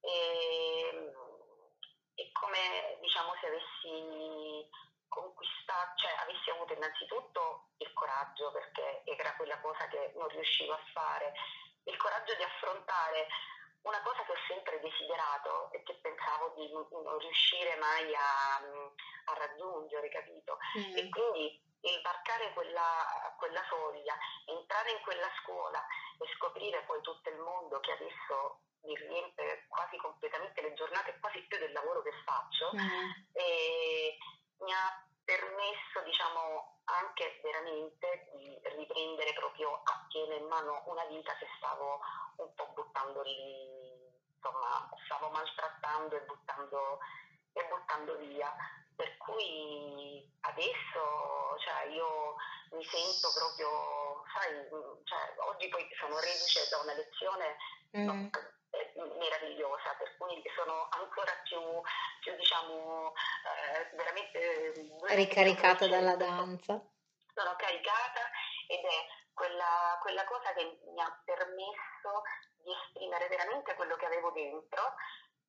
e, 0.02 1.12
è 2.16 2.32
come 2.32 2.98
diciamo 3.02 3.34
se 3.40 3.48
avessi 3.48 4.70
conquistato, 5.08 5.98
cioè 5.98 6.12
avessi 6.22 6.50
avuto 6.50 6.74
innanzitutto 6.74 7.70
il 7.78 7.92
coraggio 7.94 8.52
perché 8.52 9.04
era 9.06 9.36
quella 9.36 9.60
cosa 9.62 9.88
che 9.88 10.12
non 10.16 10.28
riuscivo 10.28 10.74
a 10.74 10.84
fare, 10.94 11.34
il 11.84 11.98
coraggio 11.98 12.36
di 12.36 12.44
affrontare 12.44 13.28
una 13.84 14.02
cosa 14.02 14.24
che 14.24 14.32
ho 14.32 14.42
sempre 14.48 14.80
desiderato 14.80 15.72
e 15.72 15.84
che 15.84 15.94
pensavo 16.02 16.54
di 16.56 16.72
non 16.72 17.18
riuscire 17.20 17.76
mai 17.78 18.14
a, 18.16 18.58
a 18.58 19.34
raggiungere, 19.38 20.10
capito? 20.10 20.58
Mm. 20.78 20.98
E 20.98 21.10
quindi 21.10 21.62
il 21.82 22.02
varcare 22.02 22.54
quella, 22.54 23.36
quella 23.38 23.62
soglia, 23.68 24.16
entrare 24.46 24.92
in 24.92 25.02
quella 25.02 25.30
scuola 25.42 25.86
e 26.20 26.26
scoprire 26.36 26.84
poi 26.84 27.02
tutto 27.02 27.30
il 27.30 27.38
mondo 27.38 27.80
che 27.82 27.92
adesso 27.92 28.62
mi 28.84 28.96
riempie 28.96 29.66
quasi 29.68 29.98
completamente 29.98 30.62
le 30.62 30.74
giornate, 30.74 31.20
quasi 31.20 31.42
più 31.48 31.58
del 31.58 31.72
lavoro 31.72 32.02
che 32.02 32.12
faccio, 32.26 32.72
mm. 32.74 33.10
mi 34.64 34.74
ha 34.74 35.08
permesso 35.24 36.02
diciamo 36.04 36.80
anche 36.86 37.40
veramente 37.42 38.30
di 38.34 38.60
riprendere 38.76 39.34
proprio 39.34 39.82
a 39.84 40.06
pieno 40.10 40.36
in 40.36 40.46
mano 40.48 40.84
una 40.88 41.06
vita 41.06 41.34
che 41.38 41.48
stavo 41.58 42.02
un 42.38 42.54
po' 42.54 42.72
buttando 42.74 43.22
lì, 43.22 44.12
insomma 44.36 44.90
stavo 45.06 45.30
maltrattando 45.30 46.16
e 46.16 46.22
buttando, 46.22 47.00
e 47.54 47.66
buttando 47.66 48.18
via. 48.18 48.54
Per 48.96 49.18
cui 49.18 50.30
adesso 50.42 51.58
cioè, 51.60 51.90
io 51.94 52.36
mi 52.72 52.84
sento 52.84 53.30
proprio, 53.34 54.24
sai, 54.34 54.54
cioè, 55.04 55.34
oggi 55.48 55.68
poi 55.70 55.88
sono 55.98 56.20
reduce 56.20 56.68
da 56.70 56.78
una 56.80 56.94
lezione 56.94 57.58
mm. 57.98 58.06
no, 58.06 58.30
meravigliosa, 59.18 59.94
per 59.98 60.18
cui 60.18 60.42
sono 60.56 60.88
ancora 60.92 61.32
più, 61.44 61.60
più 62.22 62.36
diciamo, 62.36 63.14
eh, 63.14 63.96
veramente 63.96 64.74
ricaricata 65.16 65.88
dalla 65.88 66.16
danza. 66.16 66.82
Sono 67.34 67.56
caricata 67.58 68.30
ed 68.68 68.84
è 68.84 69.23
quella, 69.34 69.98
quella 70.02 70.24
cosa 70.26 70.54
che 70.54 70.80
mi 70.86 71.02
ha 71.02 71.22
permesso 71.26 72.24
di 72.58 72.72
esprimere 72.72 73.28
veramente 73.28 73.76
quello 73.76 73.96
che 73.96 74.06
avevo 74.06 74.32
dentro 74.32 74.96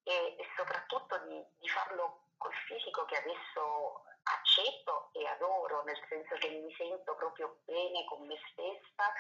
e, 0.03 0.37
e 0.39 0.45
soprattutto 0.57 1.19
di, 1.27 1.43
di 1.59 1.69
farlo 1.69 2.29
col 2.37 2.55
fisico 2.67 3.05
che 3.05 3.17
adesso 3.17 4.05
accetto 4.25 5.11
e 5.13 5.27
adoro, 5.27 5.83
nel 5.85 6.01
senso 6.09 6.35
che 6.37 6.49
mi 6.49 6.73
sento 6.75 7.15
proprio 7.15 7.61
bene 7.65 8.05
con 8.05 8.27
me 8.27 8.37
stessa 8.51 9.13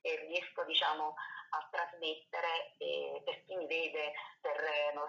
e 0.00 0.16
riesco 0.26 0.64
diciamo, 0.64 1.14
a 1.50 1.68
trasmettere 1.70 2.74
eh, 2.78 3.22
per 3.24 3.44
chi 3.44 3.54
mi 3.56 3.66
vede 3.66 4.12
per, 4.40 4.56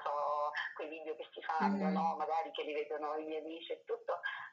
so, 0.03 0.51
quei 0.75 0.89
video 0.89 1.15
che 1.15 1.27
si 1.33 1.41
fanno, 1.41 1.85
mm-hmm. 1.85 1.93
no? 1.93 2.15
magari 2.15 2.51
che 2.51 2.63
li 2.63 2.73
vedono 2.73 3.15
i 3.17 3.23
miei 3.23 3.39
amici 3.39 3.71
e 3.71 3.83
tutto, 3.85 4.19
mm, 4.19 4.52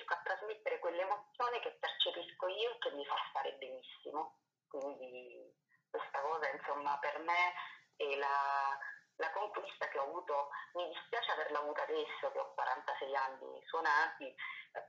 riesco 0.00 0.14
a 0.14 0.20
trasmettere 0.22 0.78
quell'emozione 0.78 1.60
che 1.60 1.76
percepisco 1.78 2.46
io 2.48 2.70
e 2.70 2.78
che 2.78 2.90
mi 2.92 3.04
fa 3.06 3.16
stare 3.30 3.52
benissimo. 3.54 4.38
Quindi 4.68 5.52
questa 5.90 6.20
cosa 6.20 6.48
insomma 6.50 6.96
per 6.98 7.18
me 7.20 7.52
è 7.96 8.16
la, 8.16 8.78
la 9.16 9.30
conquista 9.32 9.88
che 9.88 9.98
ho 9.98 10.04
avuto, 10.04 10.48
mi 10.74 10.88
dispiace 10.88 11.32
averla 11.32 11.58
avuta 11.58 11.82
adesso 11.82 12.30
che 12.32 12.38
ho 12.38 12.54
46 12.54 13.16
anni 13.16 13.62
suonati, 13.66 14.26
eh, 14.26 14.88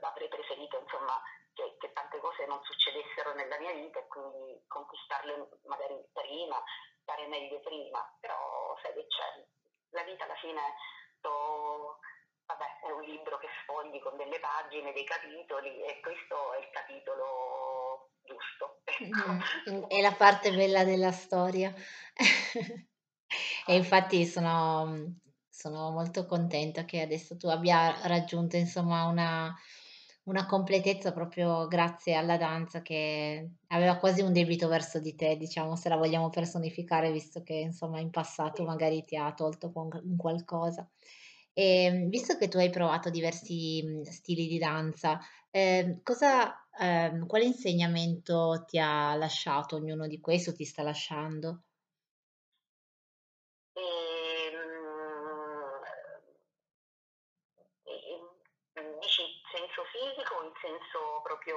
avrei 0.00 0.28
preferito 0.28 0.78
insomma 0.80 1.20
che, 1.52 1.76
che, 1.78 1.92
tante 1.92 2.18
cose 2.18 2.46
non 2.46 2.62
succedessero 2.64 3.34
nella 3.34 3.58
mia 3.58 3.72
vita 3.72 3.98
e 3.98 4.06
quindi 4.08 4.64
conquistarle 4.66 5.48
magari 5.64 6.02
prima, 6.12 6.62
stare 7.02 7.26
meglio 7.28 7.60
prima, 7.60 8.00
però 8.20 8.76
sai 8.82 8.94
che 8.94 9.06
c'è, 9.06 9.46
la 9.90 10.02
vita 10.02 10.24
alla 10.24 10.36
fine 10.36 10.60
to, 11.20 11.98
vabbè, 12.50 12.88
è 12.88 12.90
un 12.90 13.02
libro 13.02 13.38
che 13.38 13.46
sfogli 13.62 14.00
con 14.00 14.16
delle 14.16 14.40
pagine, 14.40 14.92
dei 14.92 15.04
capitoli 15.04 15.82
e 15.82 16.00
questo 16.00 16.54
è 16.54 16.58
il 16.58 16.70
capitolo 16.72 18.10
giusto. 18.24 18.80
Ecco. 18.84 19.70
Mm, 19.70 19.84
è 19.88 20.00
la 20.02 20.12
parte 20.12 20.50
bella 20.50 20.84
della 20.84 21.12
storia. 21.12 21.72
e 23.66 23.76
infatti 23.76 24.26
sono, 24.26 25.14
sono 25.48 25.90
molto 25.90 26.26
contenta 26.26 26.84
che 26.84 27.02
adesso 27.02 27.36
tu 27.36 27.46
abbia 27.46 28.06
raggiunto 28.06 28.56
insomma 28.56 29.04
una 29.04 29.54
una 30.24 30.46
completezza 30.46 31.12
proprio 31.12 31.66
grazie 31.66 32.14
alla 32.14 32.36
danza 32.36 32.82
che 32.82 33.52
aveva 33.68 33.96
quasi 33.96 34.20
un 34.20 34.32
debito 34.32 34.68
verso 34.68 35.00
di 35.00 35.16
te, 35.16 35.36
diciamo, 35.36 35.74
se 35.76 35.88
la 35.88 35.96
vogliamo 35.96 36.28
personificare, 36.28 37.10
visto 37.10 37.42
che 37.42 37.54
insomma 37.54 37.98
in 38.00 38.10
passato 38.10 38.64
magari 38.64 39.04
ti 39.04 39.16
ha 39.16 39.32
tolto 39.32 39.72
con 39.72 39.88
qualcosa. 40.16 40.88
E 41.52 41.84
ehm, 41.84 42.08
visto 42.08 42.36
che 42.36 42.48
tu 42.48 42.58
hai 42.58 42.70
provato 42.70 43.10
diversi 43.10 43.82
mhmm, 43.84 44.02
stili 44.02 44.46
di 44.46 44.58
danza, 44.58 45.20
eh, 45.50 46.00
cosa, 46.02 46.66
eh, 46.78 47.24
quale 47.26 47.44
insegnamento 47.44 48.64
ti 48.66 48.78
ha 48.78 49.14
lasciato 49.16 49.76
ognuno 49.76 50.06
di 50.06 50.20
questi 50.20 50.50
o 50.50 50.54
ti 50.54 50.64
sta 50.64 50.82
lasciando? 50.82 51.64
fisico 59.90 60.42
in 60.42 60.52
senso 60.60 61.20
proprio... 61.22 61.56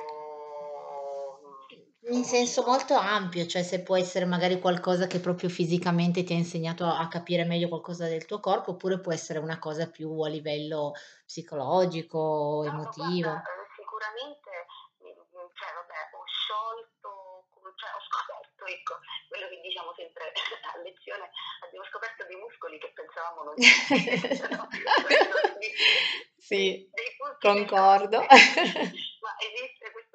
Mm, 1.74 2.03
in 2.14 2.24
senso 2.24 2.64
molto 2.64 2.96
ampio, 2.96 3.46
cioè 3.48 3.64
se 3.64 3.82
può 3.82 3.98
essere 3.98 4.26
magari 4.26 4.60
qualcosa 4.60 5.08
che 5.08 5.20
proprio 5.20 5.50
fisicamente 5.50 6.24
ti 6.24 6.34
ha 6.34 6.38
insegnato 6.38 6.86
a 6.86 7.08
capire 7.08 7.44
meglio 7.44 7.68
qualcosa 7.68 8.08
del 8.08 8.26
tuo 8.26 8.40
corpo, 8.40 8.72
oppure 8.72 9.00
può 9.00 9.12
essere 9.12 9.40
una 9.40 9.58
cosa 9.60 9.90
più 9.90 10.22
a 10.22 10.30
livello 10.30 10.94
psicologico, 11.26 12.62
no, 12.64 12.70
emotivo. 12.70 13.30
Guarda, 13.30 13.66
sicuramente, 13.76 14.50
mm, 15.02 15.10
cioè 15.58 15.70
vabbè, 15.74 16.00
ho 16.14 16.24
sciolto, 16.30 17.10
cioè 17.76 17.90
ho 17.90 18.02
scoperto, 18.08 18.66
ecco, 18.66 18.94
quello 19.28 19.48
che 19.50 19.60
diciamo 19.62 19.94
sempre 19.98 20.30
a 20.70 20.82
lezione, 20.86 21.30
abbiamo 21.66 21.86
scoperto 21.90 22.26
dei 22.30 22.38
muscoli 22.38 22.78
che 22.78 22.94
pensavamo 22.94 23.44
non 23.44 23.54
esistessero. 23.58 24.68
Sì, 26.44 26.86
concordo. 27.40 28.20
Ma 28.20 28.28
esiste 28.28 29.92
questo 29.94 30.13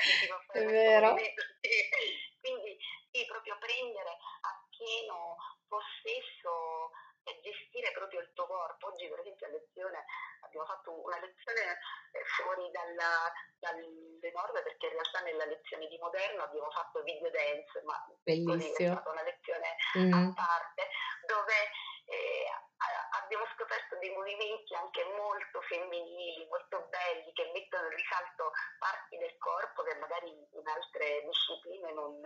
che 0.00 0.26
fare 0.46 0.60
È 0.60 0.66
vero. 0.66 1.14
Quindi 2.40 2.76
sì, 3.10 3.24
proprio 3.26 3.56
prendere 3.58 4.10
a 4.10 4.64
pieno 4.68 5.36
possesso 5.66 6.90
e 7.24 7.40
gestire 7.40 7.90
proprio 7.92 8.20
il 8.20 8.30
tuo 8.34 8.46
corpo. 8.46 8.88
Oggi 8.88 9.08
per 9.08 9.20
esempio 9.20 9.46
a 9.46 9.50
lezione 9.50 10.04
abbiamo 10.40 10.66
fatto 10.66 10.92
una 10.92 11.18
lezione 11.18 11.80
eh, 12.12 12.24
fuori 12.36 12.70
dalla, 12.70 13.32
dalle 13.58 14.30
norme 14.32 14.62
perché 14.62 14.86
in 14.86 14.92
realtà 14.92 15.20
nella 15.20 15.46
lezione 15.46 15.88
di 15.88 15.98
moderno 15.98 16.42
abbiamo 16.42 16.70
fatto 16.70 17.02
video 17.02 17.30
dance, 17.30 17.80
ma 17.84 17.96
Bellissimo. 18.22 18.54
così 18.54 18.70
è 18.70 18.92
stata 18.92 19.10
una 19.10 19.22
lezione 19.22 19.68
mm. 19.98 20.12
a 20.12 20.32
parte 20.36 20.82
dove 21.26 21.56
abbiamo 23.24 23.44
scoperto 23.56 23.96
dei 23.96 24.10
movimenti 24.10 24.74
anche 24.74 25.02
molto 25.16 25.60
femminili, 25.62 26.46
molto 26.46 26.86
belli, 26.92 27.32
che 27.32 27.50
mettono 27.52 27.88
in 27.88 27.96
risalto 27.96 28.52
parti 28.78 29.16
del 29.16 29.36
corpo 29.38 29.82
che 29.82 29.94
magari 29.96 30.30
in 30.30 30.68
altre 30.68 31.24
discipline 31.24 31.92
non, 31.92 32.20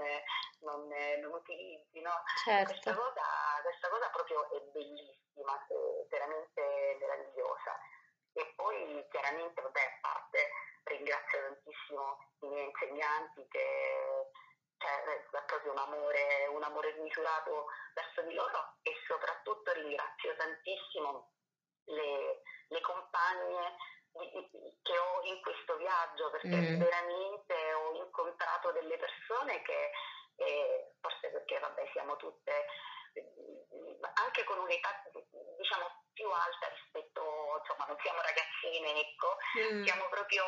non, 0.60 0.88
non 1.22 1.32
utilizzi. 1.32 2.00
No? 2.00 2.12
Certo. 2.44 2.72
Questa, 2.72 2.94
cosa, 2.94 3.24
questa 3.62 3.88
cosa 3.88 4.08
proprio 4.10 4.50
è 4.50 4.60
bellissima, 4.74 5.54
è 5.66 6.06
veramente 6.10 6.96
meravigliosa. 7.00 7.78
E 8.34 8.52
poi 8.54 9.06
chiaramente, 9.10 9.62
vabbè, 9.62 9.80
a 9.80 9.98
parte 10.00 10.50
ringrazio 10.84 11.40
tantissimo 11.40 12.18
i 12.40 12.48
miei 12.48 12.66
insegnanti 12.66 13.46
che 13.48 14.30
cioè, 14.78 15.04
è 15.04 15.44
proprio 15.46 15.72
un 15.72 15.78
amore, 15.78 16.46
un 16.48 16.62
amore 16.62 16.94
misurato 16.98 17.66
verso 17.94 18.22
di 18.22 18.34
loro 18.34 18.76
e 18.82 18.92
soprattutto 19.06 19.72
ringrazio 19.72 20.34
tantissimo 20.36 21.32
le, 21.84 22.42
le 22.68 22.80
compagne 22.80 23.76
che 24.82 24.98
ho 24.98 25.22
in 25.24 25.40
questo 25.42 25.76
viaggio 25.76 26.30
perché 26.30 26.56
mm. 26.56 26.78
veramente 26.78 27.54
ho 27.74 27.94
incontrato 27.94 28.72
delle 28.72 28.96
persone 28.96 29.62
che 29.62 29.90
eh, 30.36 30.94
forse 31.00 31.30
perché 31.30 31.58
vabbè 31.58 31.88
siamo 31.92 32.16
tutte 32.16 32.66
anche 34.14 34.44
con 34.44 34.58
un'età 34.58 35.02
diciamo 35.58 36.04
più 36.12 36.28
alta 36.30 36.68
rispetto 36.68 37.22
insomma 37.58 37.86
non 37.86 37.98
siamo 38.02 38.20
ragazzine 38.22 39.00
ecco 39.00 39.36
mm. 39.58 39.84
siamo 39.84 40.08
proprio 40.08 40.44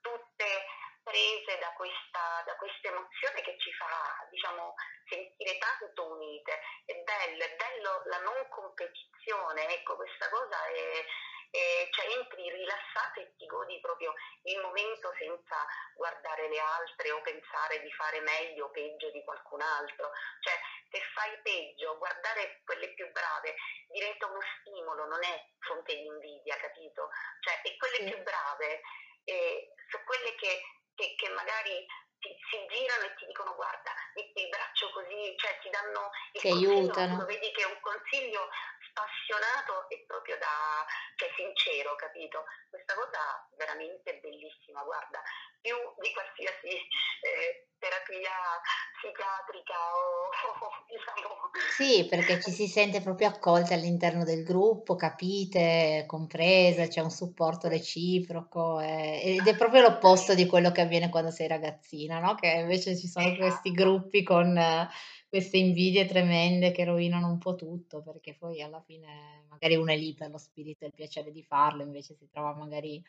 tutte 0.00 0.64
prese 1.02 1.58
da 1.58 1.72
questa, 1.72 2.09
da 2.50 2.56
questa 2.56 2.88
emozione 2.88 3.42
che 3.42 3.56
ci 3.58 3.72
fa 3.74 4.26
diciamo, 4.28 4.74
sentire 5.08 5.58
tanto 5.58 6.10
unite. 6.10 6.58
È 6.84 6.94
bello, 6.94 7.44
è 7.44 7.54
bello 7.54 8.02
la 8.06 8.18
non 8.18 8.48
competizione, 8.48 9.68
ecco 9.78 9.94
questa 9.94 10.28
cosa 10.28 10.58
è, 10.66 11.04
è, 11.50 11.88
cioè 11.90 12.10
entri 12.18 12.50
rilassato 12.50 13.20
e 13.20 13.34
ti 13.36 13.46
godi 13.46 13.78
proprio 13.80 14.12
il 14.42 14.58
momento 14.60 15.12
senza 15.16 15.64
guardare 15.94 16.48
le 16.48 16.58
altre 16.58 17.12
o 17.12 17.22
pensare 17.22 17.80
di 17.82 17.92
fare 17.92 18.20
meglio 18.20 18.66
o 18.66 18.70
peggio 18.70 19.10
di 19.10 19.22
qualcun 19.22 19.60
altro. 19.60 20.10
Cioè 20.40 20.54
se 20.90 21.00
fai 21.14 21.38
peggio, 21.42 21.98
guardare 21.98 22.62
quelle 22.64 22.92
più 22.94 23.08
brave 23.12 23.54
diventa 23.86 24.26
uno 24.26 24.40
stimolo, 24.58 25.06
non 25.06 25.22
è 25.22 25.46
fonte 25.60 25.94
di 25.94 26.04
invidia, 26.04 26.56
capito? 26.56 27.10
Cioè, 27.40 27.60
e 27.62 27.76
quelle 27.76 27.96
sì. 27.96 28.04
più 28.10 28.22
brave 28.24 28.80
eh, 29.24 29.72
sono 29.88 30.04
quelle 30.04 30.34
che 30.34 30.62
che, 31.00 31.14
che 31.16 31.28
magari 31.32 31.86
ti, 32.20 32.28
si 32.50 32.60
girano 32.68 33.08
e 33.08 33.14
ti 33.16 33.24
dicono 33.24 33.49
guarda, 33.60 33.92
metti 34.14 34.40
il 34.40 34.48
braccio 34.48 34.90
così, 34.90 35.36
cioè 35.36 35.58
ti 35.60 35.68
danno 35.68 36.10
il 36.32 36.40
che 36.40 36.48
aiutano. 36.48 37.24
vedi 37.26 37.52
che 37.52 37.62
è 37.62 37.66
un 37.66 37.78
consiglio 37.80 38.48
spassionato 38.88 39.88
e 39.90 40.02
proprio 40.06 40.38
da, 40.38 40.86
cioè 41.16 41.28
sincero, 41.36 41.94
capito? 41.96 42.44
Questa 42.70 42.94
cosa 42.94 43.20
veramente 43.56 44.16
bellissima, 44.16 44.82
guarda, 44.82 45.20
più 45.60 45.76
di 46.00 46.12
qualsiasi 46.12 46.72
eh, 47.20 47.68
terapia 48.10 48.58
psichiatrica 48.98 49.78
o, 49.94 50.26
o 50.26 50.70
diciamo... 50.90 51.28
Sì, 51.70 52.06
perché 52.06 52.42
ci 52.42 52.50
si 52.50 52.66
sente 52.66 53.00
proprio 53.00 53.28
accolte 53.28 53.74
all'interno 53.74 54.24
del 54.24 54.42
gruppo, 54.42 54.96
capite, 54.96 56.04
comprese, 56.06 56.88
c'è 56.88 57.00
un 57.00 57.10
supporto 57.10 57.68
reciproco 57.68 58.80
eh, 58.80 59.36
ed 59.38 59.46
è 59.46 59.56
proprio 59.56 59.82
l'opposto 59.82 60.34
di 60.34 60.46
quello 60.46 60.72
che 60.72 60.80
avviene 60.80 61.08
quando 61.08 61.30
sei 61.30 61.46
ragazzina, 61.46 62.18
no? 62.18 62.34
Che 62.34 62.48
invece 62.48 62.96
ci 62.96 63.06
sono 63.06 63.26
esatto. 63.26 63.42
questi 63.42 63.70
gruppi 63.70 64.22
con 64.22 64.56
eh, 64.56 64.88
queste 65.28 65.58
invidie 65.58 66.06
tremende 66.06 66.72
che 66.72 66.84
rovinano 66.84 67.28
un 67.28 67.38
po' 67.38 67.54
tutto, 67.54 68.02
perché 68.02 68.34
poi 68.34 68.60
alla 68.60 68.80
fine 68.80 69.44
magari 69.48 69.76
uno 69.76 69.92
è 69.92 69.96
lì 69.96 70.14
per 70.14 70.30
lo 70.30 70.38
spirito 70.38 70.84
e 70.84 70.88
il 70.88 70.94
piacere 70.94 71.30
di 71.30 71.42
farlo, 71.42 71.82
invece 71.82 72.14
si 72.14 72.28
trova 72.30 72.54
magari 72.54 73.02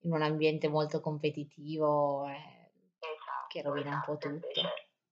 in 0.00 0.12
un 0.12 0.22
ambiente 0.22 0.68
molto 0.68 1.00
competitivo 1.00 2.26
eh, 2.28 2.65
che 3.56 3.62
rovina 3.62 3.96
un 3.96 4.02
po' 4.04 4.18
tutto. 4.18 4.60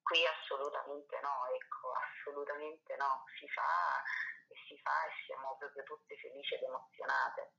Qui 0.05 0.21
assolutamente 0.27 1.19
no, 1.21 1.49
ecco, 1.57 1.93
assolutamente 1.97 2.97
no, 2.97 3.25
si 3.41 3.49
fa 3.49 4.03
e 4.49 4.55
si 4.69 4.77
fa 4.85 5.07
e 5.09 5.11
siamo 5.25 5.57
proprio 5.59 5.83
tutte 5.85 6.17
felici 6.17 6.55
ed 6.55 6.63
emozionate. 6.63 7.53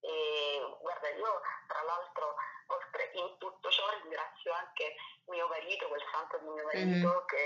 E 0.00 0.60
guarda, 0.80 1.08
io 1.08 1.40
tra 1.66 1.82
l'altro, 1.82 2.36
oltre 2.66 3.10
in 3.14 3.38
tutto 3.38 3.70
ciò, 3.70 3.88
ringrazio 4.02 4.52
anche 4.52 4.94
mio 5.24 5.48
marito, 5.48 5.88
quel 5.88 6.04
santo 6.12 6.36
di 6.38 6.48
mio 6.48 6.64
marito, 6.64 7.22
mm. 7.22 7.26
che 7.26 7.44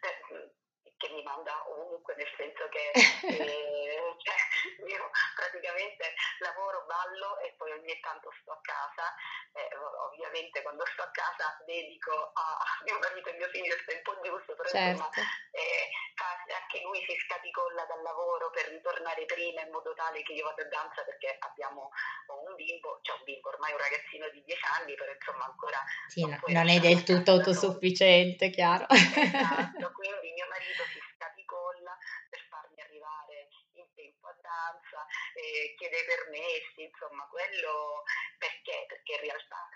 eh, 0.00 0.54
che 0.98 1.08
mi 1.10 1.22
manda 1.22 1.52
ovunque, 1.70 2.14
nel 2.16 2.28
senso 2.36 2.68
che 2.68 2.90
eh, 3.30 4.14
cioè, 4.18 4.36
io 4.84 5.10
praticamente 5.34 6.14
lavoro, 6.40 6.84
ballo 6.86 7.38
e 7.38 7.54
poi 7.56 7.70
ogni 7.72 7.98
tanto 8.00 8.30
sto 8.42 8.52
a 8.52 8.60
casa. 8.60 9.14
Ovviamente 9.78 10.62
quando 10.62 10.84
sto 10.86 11.02
a 11.02 11.10
casa 11.10 11.56
dedico 11.64 12.12
a 12.34 12.58
mio 12.84 12.98
marito 12.98 13.28
e 13.30 13.36
mio 13.36 13.48
figlio 13.48 13.74
il 13.74 13.84
tempo 13.84 14.18
giusto, 14.22 14.54
però 14.54 14.68
certo. 14.68 15.04
insomma 15.08 15.26
eh, 15.52 15.88
anche 16.52 16.80
lui 16.82 16.98
si 17.06 17.14
scaticolla 17.24 17.84
dal 17.84 18.02
lavoro 18.02 18.18
lavoro 18.18 18.50
per 18.50 18.68
ritornare 18.68 19.24
prima 19.24 19.62
in 19.62 19.70
modo 19.70 19.92
tale 19.94 20.22
che 20.22 20.32
io 20.32 20.44
vado 20.44 20.62
a 20.62 20.68
danza 20.68 21.02
perché 21.02 21.36
abbiamo 21.38 21.90
un 22.26 22.54
bimbo, 22.54 22.98
cioè 23.02 23.16
un 23.16 23.24
bimbo, 23.24 23.48
ormai 23.48 23.72
un 23.72 23.78
ragazzino 23.78 24.28
di 24.30 24.42
10 24.44 24.60
anni, 24.80 24.94
però 24.94 25.12
insomma 25.12 25.44
ancora... 25.44 25.78
Sì, 26.08 26.26
non, 26.26 26.40
non 26.46 26.68
è 26.68 26.78
del 26.80 27.02
tutto 27.04 27.30
autosufficiente, 27.32 28.50
chiaro. 28.50 28.86
Esatto, 28.88 29.92
quindi 29.92 30.32
mio 30.32 30.46
marito 30.48 30.82
si 30.90 31.00
scapicolla 31.14 31.96
per 32.28 32.40
farmi 32.48 32.80
arrivare 32.80 33.48
in 33.74 33.86
tempo 34.68 34.96
a 34.98 34.98
danza, 34.98 35.06
eh, 35.34 35.74
chiede 35.76 36.04
permessi, 36.04 36.82
insomma 36.84 37.24
quello 37.28 38.04
perché? 38.36 38.84
Perché 38.88 39.12
in 39.14 39.20
realtà 39.20 39.68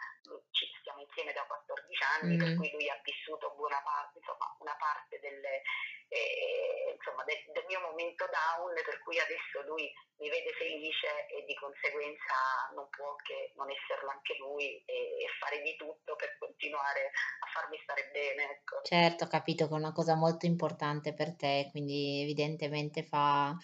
ci 0.53 0.67
stiamo 0.81 1.01
insieme 1.01 1.33
da 1.33 1.45
14 1.45 2.03
anni, 2.21 2.37
mm. 2.37 2.39
per 2.39 2.55
cui 2.57 2.71
lui 2.71 2.89
ha 2.89 3.01
vissuto 3.03 3.55
buona 3.57 3.81
parte, 3.83 4.19
insomma 4.19 4.47
una 4.61 4.77
parte 4.79 5.19
delle, 5.19 5.63
eh, 6.09 6.95
insomma, 6.95 7.25
del, 7.25 7.43
del, 7.53 7.65
mio 7.67 7.81
momento 7.81 8.29
down, 8.31 8.75
per 8.85 8.99
cui 9.03 9.19
adesso 9.19 9.63
lui 9.67 9.91
mi 10.19 10.29
vede 10.29 10.53
felice 10.55 11.27
e 11.27 11.45
di 11.45 11.55
conseguenza 11.55 12.71
non 12.75 12.87
può 12.91 13.17
che 13.17 13.53
non 13.57 13.67
esserlo 13.71 14.11
anche 14.11 14.37
lui 14.39 14.79
e, 14.87 15.25
e 15.25 15.27
fare 15.41 15.61
di 15.63 15.75
tutto 15.75 16.15
per 16.15 16.37
continuare 16.39 17.11
a 17.41 17.47
farmi 17.51 17.79
stare 17.83 18.11
bene. 18.13 18.63
Ecco. 18.63 18.83
Certo, 18.85 19.25
ho 19.25 19.29
capito 19.29 19.67
che 19.67 19.75
è 19.75 19.83
una 19.83 19.93
cosa 19.93 20.15
molto 20.15 20.47
importante 20.47 21.15
per 21.15 21.35
te, 21.35 21.69
quindi 21.73 22.23
evidentemente 22.23 23.03
fa 23.03 23.57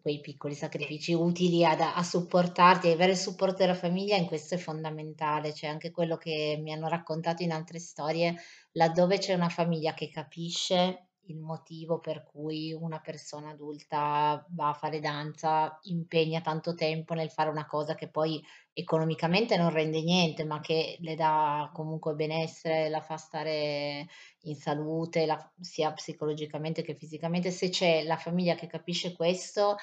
quei 0.00 0.20
piccoli 0.20 0.54
sacrifici 0.54 1.12
utili 1.12 1.64
ad, 1.64 1.80
a 1.80 2.02
supportarti, 2.02 2.88
avere 2.88 3.12
il 3.12 3.18
supporto 3.18 3.56
della 3.58 3.74
famiglia 3.74 4.16
in 4.16 4.26
questo 4.26 4.54
è 4.54 4.58
fondamentale, 4.58 5.52
cioè 5.52 5.70
anche 5.70 5.90
quello 5.90 6.16
che 6.16 6.58
mi 6.60 6.72
hanno 6.72 6.88
raccontato 6.88 7.42
in 7.42 7.52
altre 7.52 7.78
storie, 7.78 8.34
laddove 8.72 9.18
c'è 9.18 9.34
una 9.34 9.48
famiglia 9.48 9.94
che 9.94 10.08
capisce 10.08 11.08
il 11.26 11.38
motivo 11.38 12.00
per 12.00 12.24
cui 12.24 12.72
una 12.72 13.00
persona 13.00 13.50
adulta 13.50 14.44
va 14.50 14.70
a 14.70 14.74
fare 14.74 14.98
danza, 15.00 15.78
impegna 15.82 16.40
tanto 16.40 16.74
tempo 16.74 17.14
nel 17.14 17.30
fare 17.30 17.50
una 17.50 17.66
cosa 17.66 17.94
che 17.94 18.08
poi 18.08 18.42
economicamente 18.74 19.56
non 19.56 19.70
rende 19.70 20.02
niente, 20.02 20.44
ma 20.44 20.60
che 20.60 20.96
le 21.00 21.14
dà 21.14 21.70
comunque 21.74 22.14
benessere, 22.14 22.88
la 22.88 23.00
fa 23.00 23.16
stare 23.16 24.06
in 24.42 24.54
salute, 24.56 25.26
la, 25.26 25.52
sia 25.60 25.92
psicologicamente 25.92 26.82
che 26.82 26.94
fisicamente. 26.94 27.50
Se 27.50 27.68
c'è 27.68 28.02
la 28.02 28.16
famiglia 28.16 28.54
che 28.54 28.66
capisce 28.66 29.14
questo 29.14 29.76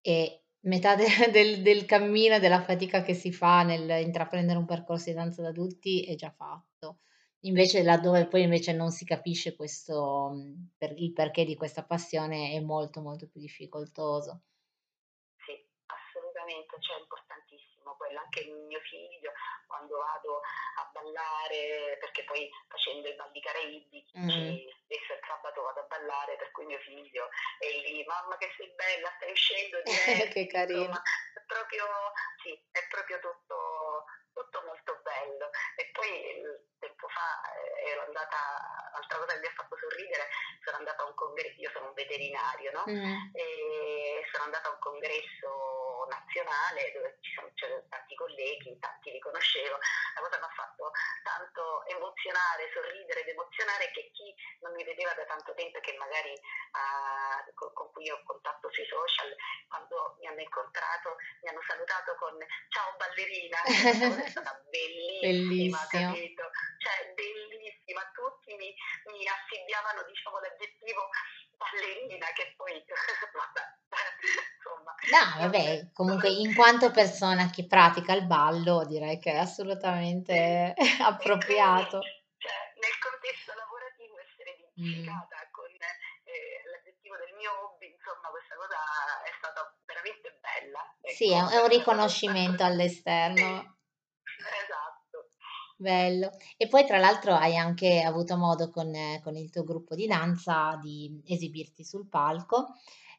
e 0.00 0.42
metà 0.60 0.96
de, 0.96 1.06
del, 1.30 1.62
del 1.62 1.84
cammino, 1.84 2.38
della 2.38 2.62
fatica 2.62 3.02
che 3.02 3.14
si 3.14 3.32
fa 3.32 3.62
nel 3.62 4.04
intraprendere 4.04 4.58
un 4.58 4.66
percorso 4.66 5.10
di 5.10 5.16
danza 5.16 5.42
da 5.42 5.48
adulti 5.48 6.04
è 6.04 6.14
già 6.14 6.30
fatto. 6.30 6.98
Invece 7.40 7.82
laddove 7.82 8.26
poi 8.26 8.42
invece 8.42 8.72
non 8.72 8.90
si 8.90 9.04
capisce 9.04 9.54
questo, 9.54 10.34
per, 10.76 10.94
il 10.96 11.12
perché 11.12 11.44
di 11.44 11.54
questa 11.54 11.84
passione 11.84 12.52
è 12.52 12.60
molto 12.60 13.00
molto 13.00 13.28
più 13.28 13.40
difficoltoso. 13.40 14.42
Sì, 15.44 15.52
assolutamente, 15.86 16.74
cioè 16.80 17.06
quello, 18.06 18.20
anche 18.20 18.44
mio 18.44 18.80
figlio 18.80 19.32
quando 19.66 19.98
vado 19.98 20.40
a 20.78 20.90
ballare, 20.92 21.98
perché 21.98 22.24
poi 22.24 22.48
facendo 22.68 23.08
i 23.08 23.14
balli 23.14 23.40
caraibi, 23.40 24.06
mm. 24.18 24.30
spesso 24.86 25.12
il 25.12 25.24
sabato 25.26 25.62
vado 25.62 25.80
a 25.80 25.86
ballare, 25.90 26.36
per 26.36 26.50
cui 26.52 26.66
mio 26.66 26.78
figlio 26.78 27.28
è 27.58 27.68
lì, 27.68 28.04
mamma 28.04 28.36
che 28.38 28.52
sei 28.56 28.70
bella, 28.74 29.12
stai 29.16 29.30
uscendo 29.32 29.82
di 29.82 29.90
Che 30.32 30.46
carino. 30.46 30.78
Insomma, 30.78 31.02
è 31.34 31.42
proprio, 31.46 31.84
sì, 32.42 32.52
è 32.70 32.86
proprio 32.88 33.18
tutto, 33.18 34.04
tutto 34.32 34.62
molto 34.64 35.00
bello. 35.02 35.50
E 35.76 35.90
poi 35.92 36.42
tempo 36.96 37.08
fa 37.08 37.52
eh, 37.52 37.90
ero 37.92 38.02
andata, 38.08 38.40
un'altra 38.96 39.18
cosa 39.18 39.32
che 39.34 39.40
mi 39.40 39.46
ha 39.46 39.54
fatto 39.54 39.76
sorridere, 39.76 40.28
sono 40.64 40.76
andata 40.78 41.02
a 41.02 41.06
un 41.06 41.14
congresso, 41.14 41.60
io 41.60 41.70
sono 41.70 41.88
un 41.88 41.94
veterinario, 41.94 42.72
no? 42.72 42.84
Mm. 42.88 43.36
E 43.36 44.24
sono 44.32 44.44
andata 44.44 44.68
a 44.68 44.72
un 44.72 44.80
congresso 44.80 46.06
nazionale 46.08 46.92
dove 46.92 47.18
ci 47.20 47.32
sono 47.34 47.50
c'erano 47.54 47.84
tanti 47.88 48.14
colleghi, 48.14 48.78
tanti 48.78 49.10
li 49.10 49.20
conoscevo, 49.20 49.76
la 49.76 50.20
cosa 50.20 50.38
mi 50.38 50.44
ha 50.44 50.54
fatto 50.54 50.90
tanto 51.22 51.84
emozionare, 51.86 52.70
sorridere 52.72 53.20
ed 53.20 53.28
emozionare 53.28 53.90
che 53.90 54.10
chi 54.12 54.34
non 54.60 54.72
mi 54.72 54.84
vedeva 54.84 55.12
da 55.14 55.24
tanto 55.24 55.54
tempo 55.54 55.78
e 55.78 55.80
che 55.80 55.96
magari 55.96 56.32
uh, 56.32 57.54
con, 57.54 57.72
con, 57.72 57.90
cui 57.92 58.08
ho 58.10 58.22
contatto 58.24 58.70
sui 58.70 58.86
social, 58.86 59.34
quando 59.68 60.16
mi 60.20 60.26
hanno 60.26 60.40
incontrato 60.40 61.16
mi 61.42 61.48
hanno 61.48 61.62
salutato 61.66 62.14
con 62.16 62.36
ciao 62.68 62.94
ballerina, 62.96 63.58
è 64.22 64.28
stata 64.28 64.60
bellissima, 64.70 65.80
Bellissimo. 65.90 66.12
capito? 66.12 66.50
Cioè 66.86 67.10
bellissima, 67.18 67.98
tutti 68.14 68.54
mi, 68.54 68.70
mi 69.10 69.26
affibbiavano 69.26 70.06
diciamo 70.06 70.38
l'aggettivo 70.38 71.10
ballerina 71.58 72.30
che 72.30 72.54
poi 72.54 72.78
insomma. 74.54 74.94
No 75.10 75.42
vabbè 75.42 75.90
comunque 75.92 76.30
in 76.30 76.54
quanto 76.54 76.92
persona 76.92 77.50
che 77.50 77.66
pratica 77.66 78.12
il 78.14 78.26
ballo 78.26 78.86
direi 78.86 79.18
che 79.18 79.32
è 79.32 79.38
assolutamente 79.38 80.74
appropriato. 81.02 81.98
Cioè, 82.38 82.54
nel 82.78 82.98
contesto 83.02 83.50
lavorativo 83.58 84.14
essere 84.22 84.54
identificata 84.54 85.42
mm. 85.42 85.50
con 85.50 85.66
eh, 85.66 86.62
l'aggettivo 86.70 87.16
del 87.18 87.34
mio 87.34 87.50
hobby 87.66 87.90
insomma 87.90 88.30
questa 88.30 88.54
cosa 88.54 88.78
è 89.26 89.32
stata 89.34 89.74
veramente 89.82 90.38
bella. 90.38 90.86
Ecco, 91.02 91.14
sì 91.18 91.34
è, 91.34 91.42
è 91.50 91.58
un 91.58 91.68
riconoscimento 91.68 92.62
all'esterno 92.62 93.74
Bello. 95.78 96.30
E 96.56 96.68
poi 96.68 96.86
tra 96.86 96.96
l'altro 96.98 97.34
hai 97.34 97.56
anche 97.56 98.00
avuto 98.00 98.36
modo 98.38 98.70
con, 98.70 98.90
con 99.22 99.36
il 99.36 99.50
tuo 99.50 99.62
gruppo 99.62 99.94
di 99.94 100.06
danza 100.06 100.78
di 100.80 101.20
esibirti 101.26 101.84
sul 101.84 102.08
palco 102.08 102.68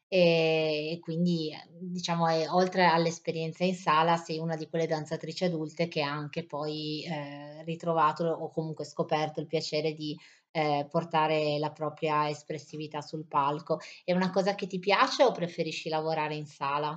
e, 0.08 0.98
quindi 1.00 1.52
diciamo 1.78 2.26
è, 2.26 2.48
oltre 2.48 2.86
all'esperienza 2.86 3.62
in 3.62 3.74
sala 3.74 4.16
sei 4.16 4.38
una 4.38 4.56
di 4.56 4.68
quelle 4.68 4.86
danzatrici 4.86 5.44
adulte 5.44 5.86
che 5.86 6.02
ha 6.02 6.10
anche 6.10 6.46
poi 6.46 7.04
eh, 7.04 7.62
ritrovato 7.62 8.24
o 8.24 8.50
comunque 8.50 8.84
scoperto 8.84 9.38
il 9.38 9.46
piacere 9.46 9.92
di 9.92 10.18
eh, 10.50 10.86
portare 10.90 11.58
la 11.58 11.70
propria 11.70 12.28
espressività 12.28 13.02
sul 13.02 13.26
palco. 13.26 13.78
È 14.02 14.12
una 14.12 14.30
cosa 14.30 14.56
che 14.56 14.66
ti 14.66 14.80
piace 14.80 15.22
o 15.22 15.30
preferisci 15.30 15.88
lavorare 15.88 16.34
in 16.34 16.46
sala? 16.46 16.88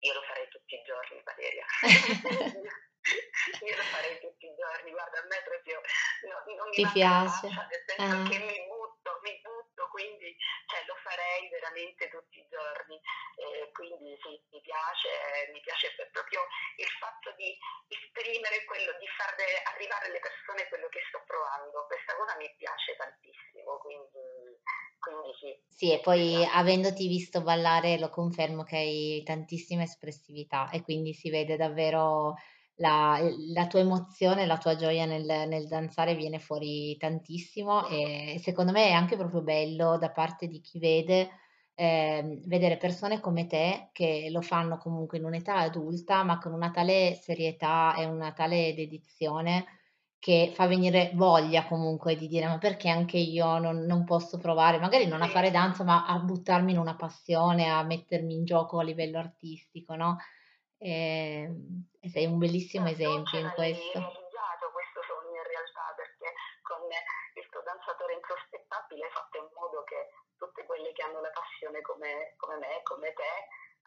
Io 0.00 0.12
lo 0.12 0.20
farei 0.26 0.48
tutti 0.50 0.74
i 0.74 0.82
giorni, 0.84 1.22
Valeria. 1.22 1.64
io 3.68 3.76
lo 3.76 3.82
farei 3.82 4.18
guarda, 5.14 5.20
a 5.20 5.26
me 5.30 5.38
proprio 5.46 5.78
no, 6.26 6.36
non 6.58 6.68
mi 6.68 6.74
Ti 6.74 6.86
piace? 6.90 7.46
Faccia, 7.48 7.66
nel 7.70 7.84
senso 7.86 8.16
ah. 8.18 8.28
che 8.28 8.38
mi 8.42 8.58
butto, 8.66 9.10
mi 9.22 9.34
butto, 9.42 9.82
quindi 9.94 10.28
cioè, 10.66 10.82
lo 10.86 10.96
farei 11.06 11.48
veramente 11.48 12.10
tutti 12.10 12.38
i 12.42 12.46
giorni. 12.50 12.98
Eh, 13.38 13.70
quindi 13.70 14.18
sì, 14.22 14.34
mi 14.50 14.60
piace, 14.60 15.10
mi 15.52 15.60
piace 15.62 15.94
proprio 16.10 16.42
il 16.78 16.90
fatto 16.98 17.30
di 17.38 17.54
esprimere 17.88 18.64
quello, 18.66 18.90
di 18.98 19.08
far 19.14 19.34
arrivare 19.74 20.10
alle 20.10 20.20
persone 20.20 20.66
quello 20.68 20.88
che 20.88 21.00
sto 21.08 21.22
provando. 21.26 21.86
Questa 21.86 22.14
cosa 22.18 22.34
mi 22.36 22.50
piace 22.58 22.96
tantissimo, 22.98 23.78
quindi, 23.78 24.58
quindi 24.98 25.30
sì. 25.38 25.50
Sì, 25.74 25.92
e 25.92 26.00
poi 26.00 26.46
avendoti 26.46 27.08
visto 27.08 27.42
ballare 27.42 27.98
lo 27.98 28.08
confermo 28.08 28.62
che 28.62 28.76
hai 28.76 29.22
tantissima 29.24 29.82
espressività 29.82 30.70
e 30.70 30.82
quindi 30.82 31.12
si 31.12 31.30
vede 31.30 31.56
davvero 31.56 32.34
la, 32.76 33.20
la 33.52 33.66
tua 33.66 33.80
emozione, 33.80 34.46
la 34.46 34.58
tua 34.58 34.76
gioia 34.76 35.06
nel, 35.06 35.24
nel 35.24 35.66
danzare 35.68 36.14
viene 36.14 36.38
fuori 36.38 36.96
tantissimo 36.96 37.88
e 37.88 38.40
secondo 38.42 38.72
me 38.72 38.88
è 38.88 38.92
anche 38.92 39.16
proprio 39.16 39.42
bello 39.42 39.96
da 39.98 40.10
parte 40.10 40.46
di 40.48 40.60
chi 40.60 40.78
vede 40.78 41.30
eh, 41.76 42.40
vedere 42.46 42.76
persone 42.76 43.20
come 43.20 43.46
te 43.46 43.90
che 43.92 44.28
lo 44.30 44.40
fanno 44.40 44.78
comunque 44.78 45.18
in 45.18 45.24
un'età 45.24 45.56
adulta, 45.56 46.22
ma 46.22 46.38
con 46.38 46.52
una 46.52 46.70
tale 46.70 47.14
serietà 47.14 47.94
e 47.96 48.04
una 48.04 48.32
tale 48.32 48.74
dedizione 48.74 49.66
che 50.18 50.52
fa 50.54 50.66
venire 50.66 51.10
voglia 51.14 51.66
comunque 51.66 52.16
di 52.16 52.28
dire 52.28 52.46
ma 52.46 52.56
perché 52.58 52.88
anche 52.88 53.18
io 53.18 53.58
non, 53.58 53.80
non 53.80 54.04
posso 54.04 54.38
provare, 54.38 54.78
magari 54.78 55.06
non 55.06 55.20
a 55.20 55.28
fare 55.28 55.50
danza, 55.50 55.84
ma 55.84 56.06
a 56.06 56.18
buttarmi 56.18 56.72
in 56.72 56.78
una 56.78 56.96
passione, 56.96 57.68
a 57.68 57.82
mettermi 57.82 58.34
in 58.34 58.44
gioco 58.44 58.78
a 58.78 58.84
livello 58.84 59.18
artistico, 59.18 59.94
no? 59.96 60.16
E, 60.84 61.48
ehm, 61.48 61.88
e 62.00 62.08
sei 62.10 62.26
un 62.26 62.36
bellissimo 62.36 62.88
esempio 62.88 63.38
in 63.40 63.50
questo. 63.56 63.96
Hai 63.96 64.04
realizzato 64.04 64.68
questo 64.76 65.00
sogno 65.08 65.40
in 65.40 65.48
realtà 65.48 65.96
perché 65.96 66.28
con 66.60 66.84
il 66.84 67.46
tuo 67.48 67.62
danzatore 67.64 68.20
insospettabile 68.20 69.08
hai 69.08 69.10
fatto 69.16 69.38
in 69.40 69.48
modo 69.56 69.80
che 69.88 70.12
tutte 70.36 70.66
quelle 70.68 70.92
che 70.92 71.02
hanno 71.02 71.24
la 71.24 71.32
passione 71.32 71.80
come, 71.80 72.36
come 72.36 72.56
me, 72.60 72.84
come 72.84 73.12
te, 73.16 73.32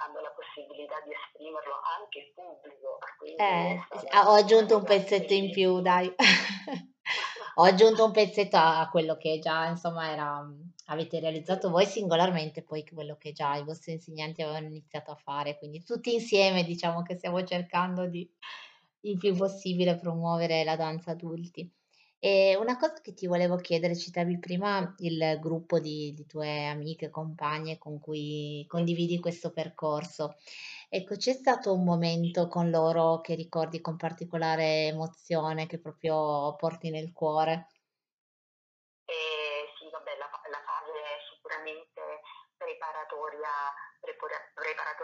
hanno 0.02 0.22
la 0.22 0.34
possibilità 0.34 0.98
di 1.06 1.14
esprimerlo 1.14 1.78
anche 1.86 2.18
in 2.18 2.34
pubblico. 2.34 2.98
Eh, 3.38 3.78
ho 4.26 4.34
aggiunto 4.34 4.78
un 4.78 4.84
pezzetto 4.84 5.34
in 5.34 5.52
più, 5.52 5.82
dai. 5.82 6.10
ho 7.62 7.64
aggiunto 7.64 8.06
un 8.06 8.12
pezzetto 8.12 8.58
a 8.58 8.90
quello 8.90 9.18
che 9.18 9.38
già 9.38 9.66
insomma 9.66 10.10
era, 10.10 10.42
avete 10.88 11.20
realizzato 11.20 11.70
voi 11.70 11.86
singolarmente, 11.86 12.64
poi 12.64 12.86
quello 12.86 13.18
che 13.18 13.32
già 13.32 13.56
i 13.56 13.64
vostri 13.64 13.94
insegnanti 13.94 14.42
avevano 14.42 14.68
iniziato 14.68 15.12
a 15.12 15.16
fare, 15.16 15.58
quindi 15.58 15.84
tutti 15.84 16.14
insieme 16.14 16.64
diciamo 16.64 17.02
che 17.04 17.16
stiamo 17.18 17.44
cercando 17.44 18.06
di 18.08 18.30
il 19.02 19.18
più 19.18 19.36
possibile 19.36 19.96
promuovere 19.98 20.64
la 20.64 20.76
danza 20.76 21.12
adulti. 21.12 21.70
E 22.20 22.56
una 22.60 22.78
cosa 22.78 23.00
che 23.02 23.14
ti 23.14 23.28
volevo 23.28 23.58
chiedere, 23.58 23.96
citavi 23.96 24.40
prima 24.40 24.96
il 25.00 25.38
gruppo 25.40 25.80
di 25.80 26.14
di 26.14 26.26
tue 26.26 26.66
amiche, 26.66 27.10
compagne 27.12 27.78
con 27.78 28.00
cui 28.00 28.66
condividi 28.68 29.20
questo 29.20 29.52
percorso. 29.52 30.36
Ecco, 30.90 31.16
c'è 31.16 31.34
stato 31.34 31.74
un 31.74 31.84
momento 31.84 32.48
con 32.48 32.70
loro 32.70 33.22
che 33.22 33.36
ricordi 33.36 33.82
con 33.82 33.98
particolare 33.98 34.88
emozione, 34.88 35.68
che 35.68 35.80
proprio 35.80 36.56
porti 36.56 36.90
nel 36.90 37.12
cuore? 37.14 37.68
Ehm, 39.06 39.66
sì 39.78 39.90
vabbè 39.92 40.18
la 40.18 40.28
fa 40.28 40.42
la 40.50 40.62
fase 40.66 41.00
sicuramente 41.32 42.02
preparatoria 42.58 43.52
prepora 44.02 44.36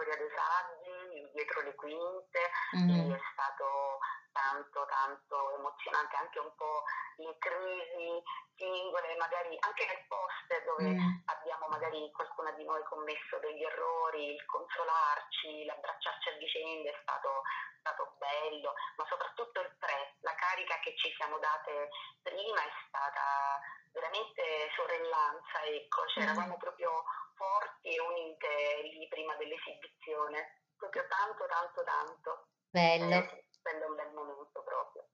preparatoria 0.04 0.16
dei 0.16 0.30
saggi, 0.36 1.30
dietro 1.32 1.60
le 1.62 1.74
quinte, 1.74 2.40
Mh. 2.72 3.12
è 3.12 3.20
stato 3.32 3.98
tanto, 4.32 4.86
tanto 4.86 5.56
emozionante, 5.56 6.16
anche 6.16 6.38
un 6.38 6.54
po' 6.56 6.84
in 7.16 7.34
crisi 7.38 8.22
singole, 8.56 9.16
magari 9.16 9.56
anche 9.60 9.86
nel 9.86 10.04
post 10.06 10.64
dove 10.64 10.92
Mh. 10.92 11.22
abbiamo 11.26 11.66
magari 11.68 12.10
qualcuna 12.12 12.52
di 12.52 12.64
noi 12.64 12.82
commesso 12.84 13.38
degli 13.38 13.62
errori, 13.62 14.34
il 14.34 14.44
consolarci, 14.46 15.64
l'abbracciarci 15.64 16.28
a 16.28 16.32
vicenda 16.36 16.90
è 16.90 16.98
stato 17.02 17.42
stato 17.84 18.14
bello, 18.16 18.72
ma 18.96 19.04
soprattutto 19.08 19.60
il 19.60 19.73
pre, 19.94 20.18
la 20.26 20.34
carica 20.34 20.74
che 20.82 20.94
ci 20.98 21.14
siamo 21.14 21.38
date 21.38 21.88
prima 22.22 22.58
è 22.66 22.70
stata 22.88 23.60
veramente 23.94 24.42
sorellanza, 24.74 25.62
ecco, 25.70 26.02
cioè 26.10 26.24
Mh. 26.24 26.26
eravamo 26.26 26.56
proprio 26.58 26.90
forti 27.38 27.94
e 27.94 28.00
unite 28.00 28.50
lì 28.90 29.06
prima 29.08 29.34
dell'esibizione. 29.36 30.66
Proprio 30.76 31.06
tanto, 31.06 31.46
tanto, 31.46 31.82
tanto. 31.84 32.30
Eh 32.74 32.98
Bello. 32.98 33.42
quello 33.62 33.84
è 33.84 33.88
un 33.88 33.94
bel 33.94 34.12
momento 34.12 34.62
proprio. 34.64 35.08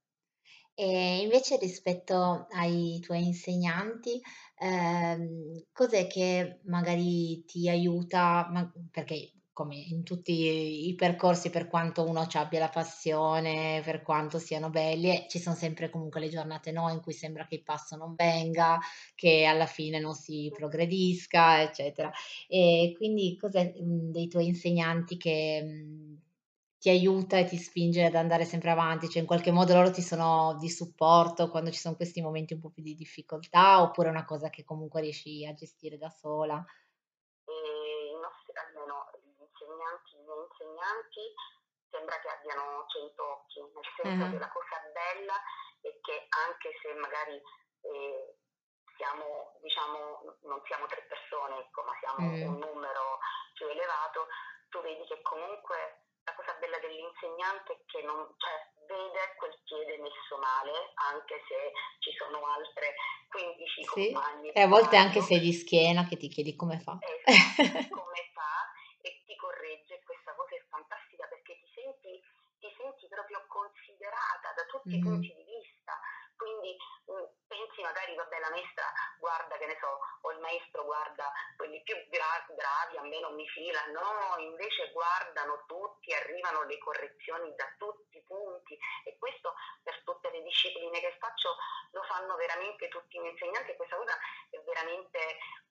E 0.75 1.21
invece 1.21 1.59
rispetto 1.59 2.47
ai 2.51 3.01
tuoi 3.01 3.27
insegnanti, 3.27 4.19
ehm, 4.57 5.65
cos'è 5.73 6.07
che 6.07 6.61
magari 6.65 7.45
ti 7.45 7.69
aiuta, 7.69 8.49
ma 8.49 8.73
perché 8.91 9.33
come 9.61 9.77
in 9.77 10.05
tutti 10.05 10.89
i 10.89 10.95
percorsi, 10.95 11.51
per 11.51 11.69
quanto 11.69 12.03
uno 12.09 12.27
ci 12.27 12.39
abbia 12.39 12.61
la 12.61 12.71
passione, 12.71 13.83
per 13.85 14.01
quanto 14.01 14.39
siano 14.39 14.71
belli, 14.71 15.11
eh, 15.11 15.27
ci 15.29 15.39
son 15.39 15.55
sempre 15.55 15.91
comunque 15.91 16.19
le 16.21 16.31
giornate, 16.31 16.73
no, 16.73 16.89
in 16.89 17.03
cui 17.03 17.13
sembra 17.13 17.45
che 17.47 17.57
il 17.57 17.63
passo 17.63 17.95
non 17.97 18.15
venga, 18.15 18.79
che 19.15 19.45
alla 19.45 19.67
fine 19.67 19.99
non 20.01 20.15
si 20.15 20.51
progredisca, 20.57 21.61
eccetera. 21.61 22.11
E 22.49 22.95
quindi 22.97 23.37
cos'è, 23.39 23.75
mhmm, 23.79 24.11
dei 24.11 24.29
tuoi 24.29 24.47
insegnanti 24.47 25.19
che, 25.19 25.61
mhmm, 25.63 26.19
ti 26.79 26.89
aiuta 26.89 27.37
e 27.37 27.45
ti 27.45 27.59
spinge 27.59 28.05
ad 28.07 28.15
andare 28.15 28.47
sempre 28.47 28.71
avanti? 28.71 29.11
Cioè 29.11 29.21
in 29.21 29.27
qualche 29.27 29.51
modo 29.51 29.75
loro 29.75 29.91
ti 29.91 30.01
sono 30.01 30.57
di 30.59 30.71
supporto 30.71 31.51
quando 31.51 31.71
ci 31.71 31.79
son 31.79 31.97
questi 31.97 32.23
momenti 32.23 32.55
un 32.55 32.61
po' 32.61 32.71
più 32.71 32.83
di 32.83 32.95
difficoltà, 32.95 33.83
oppure 33.83 34.09
è 34.09 34.11
una 34.11 34.25
cosa 34.25 34.49
che 34.49 34.65
comunque 34.65 35.03
riesci 35.03 35.45
a 35.45 35.53
gestire 35.53 35.99
da 35.99 36.09
sola? 36.09 36.65
Ehm, 37.45 38.17
i 38.17 38.21
nostri 38.21 38.53
almeno 38.57 38.97
gli 39.21 39.31
insegnanti 40.61 41.35
sembra 41.91 42.19
che 42.21 42.29
abbiano 42.29 42.85
100 42.89 43.25
occhi, 43.25 43.61
nel 43.61 43.89
senso 43.97 44.29
che 44.29 44.37
Ah-ah. 44.37 44.39
la 44.39 44.49
cosa 44.51 44.79
bella 44.93 45.35
è 45.81 45.91
che 46.01 46.27
anche 46.29 46.71
se 46.83 46.93
magari, 46.95 47.41
ehm, 47.83 48.29
siamo 48.97 49.57
diciamo 49.63 50.37
non 50.43 50.61
siamo 50.67 50.87
3 50.87 51.03
persone, 51.09 51.59
ecco, 51.61 51.83
ma 51.83 51.93
siamo 52.01 52.37
un 52.47 52.59
Mh. 52.59 52.61
numero 52.61 53.19
più 53.55 53.67
elevato, 53.67 54.27
tu 54.69 54.81
vedi 54.83 55.05
che 55.07 55.21
comunque 55.23 56.05
la 56.25 56.35
cosa 56.35 56.53
bella 56.61 56.79
dell'insegnante 56.79 57.73
è 57.73 57.81
che 57.87 58.03
non 58.03 58.29
cioè 58.37 58.71
vede 58.87 59.35
quel 59.37 59.59
piede 59.65 59.97
messo 59.99 60.37
male, 60.39 60.93
anche 61.11 61.43
se 61.49 61.73
ci 62.01 62.13
sono 62.17 62.45
altre 62.47 62.95
15 63.29 63.85
Sì, 63.85 64.11
compagne 64.13 64.53
e 64.53 64.61
a 64.61 64.67
volte 64.67 64.97
anche 64.97 65.21
sei 65.23 65.41
di 65.41 65.53
schiena 65.53 66.07
che 66.07 66.17
ti 66.17 66.29
chiedi: 66.29 66.55
"Come 66.57 66.79
fa?" 66.81 66.99
Esatto, 67.01 67.73
come 67.89 68.31
fa 68.35 68.71
e 69.01 69.23
ti 69.25 69.35
corregge 69.37 69.95
e 69.95 70.03
questa 70.05 70.35
cosa 70.35 70.55
è 70.55 70.63
fantastica 70.69 71.27
perché 71.29 71.59
ti 71.59 71.69
senti 71.75 72.21
ti 72.61 72.70
senti 72.81 73.09
proprio 73.09 73.45
considerata 73.47 74.53
da 74.57 74.65
tutti 74.65 74.97
i 74.97 74.99
Mh-mh. 74.99 75.05
punti 75.05 75.35
di 75.35 75.45
vista. 75.45 75.93
Quindi, 76.41 76.75
mhmm, 77.05 77.29
pensi 77.47 77.83
magari 77.83 78.15
vabbè 78.15 78.39
la 78.39 78.49
maestra 78.49 78.85
guarda, 79.19 79.59
che 79.59 79.67
ne 79.67 79.77
so, 79.79 80.01
o 80.23 80.33
il 80.33 80.39
maestro 80.41 80.85
guarda 80.85 81.31
quelli 81.57 81.83
più 81.83 81.95
gra 82.09 82.45
bravi, 82.49 82.97
a 82.97 83.03
me 83.03 83.21
non 83.21 83.35
mi 83.35 83.47
fila, 83.49 83.85
no, 83.93 84.41
invece 84.41 84.91
guardano 84.93 85.65
tutti, 85.67 86.15
arrivano 86.15 86.63
le 86.65 86.79
correzioni 86.79 87.55
da 87.55 87.69
tutti 87.77 88.17
i 88.17 88.23
punti 88.23 88.79
e 89.05 89.19
questo 89.19 89.53
per 89.83 90.03
tutte 90.03 90.31
le 90.31 90.41
discipline 90.41 90.99
che 90.99 91.15
faccio 91.19 91.55
lo 91.91 92.03
fanno 92.05 92.35
veramente 92.37 92.89
tutti 92.89 93.17
i 93.17 93.21
miei 93.21 93.33
insegnanti 93.33 93.73
e 93.73 93.77
questa 93.77 93.97
cosa 93.97 94.17
è 94.49 94.59
veramente 94.61 95.21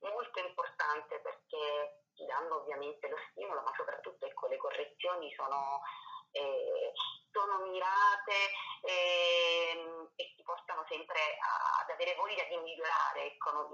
molto 0.01 0.39
importante 0.39 1.19
perché 1.19 2.03
ti 2.13 2.25
danno 2.25 2.57
ovviamente 2.57 3.07
lo 3.07 3.17
stimolo, 3.31 3.61
ma 3.61 3.73
soprattutto 3.75 4.25
ecco 4.25 4.47
le 4.47 4.57
correzioni 4.57 5.33
sono 5.33 5.81
ehm, 6.31 6.91
sono 7.31 7.65
mirate, 7.67 8.51
ehm, 8.81 10.09
e 10.15 10.33
ti 10.35 10.43
portano 10.43 10.85
sempre 10.89 11.19
a 11.39 11.67
ad 11.83 11.89
avere 11.91 12.13
voglia 12.15 12.43
di 12.45 12.57
migliorare, 12.57 13.25
ecco, 13.33 13.51
non 13.51 13.67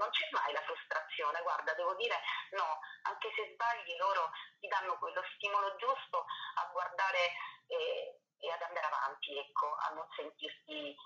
non 0.00 0.08
c'è 0.10 0.28
mai 0.32 0.52
la 0.52 0.62
frustrazione. 0.62 1.42
Guarda, 1.42 1.74
devo 1.74 1.94
dire 1.96 2.16
no, 2.52 2.78
anche 3.02 3.28
se 3.36 3.52
sbagli 3.52 3.96
loro 3.98 4.30
ti 4.58 4.66
danno 4.68 4.96
quello 4.98 5.22
stimolo 5.34 5.76
giusto 5.76 6.24
a 6.56 6.68
guardare, 6.72 7.32
ehm, 7.66 8.14
e 8.42 8.50
ad 8.50 8.62
andare 8.62 8.86
avanti, 8.86 9.36
ecco, 9.36 9.74
a 9.76 9.90
non 9.94 10.06
sentirti 10.16 10.96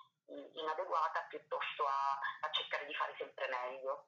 inadeguata 0.54 1.20
piuttosto 1.28 1.85
a 1.87 2.18
a 2.40 2.50
cercare 2.52 2.87
di 2.87 2.94
fare 2.94 3.14
sempre 3.18 3.48
meglio. 3.48 4.07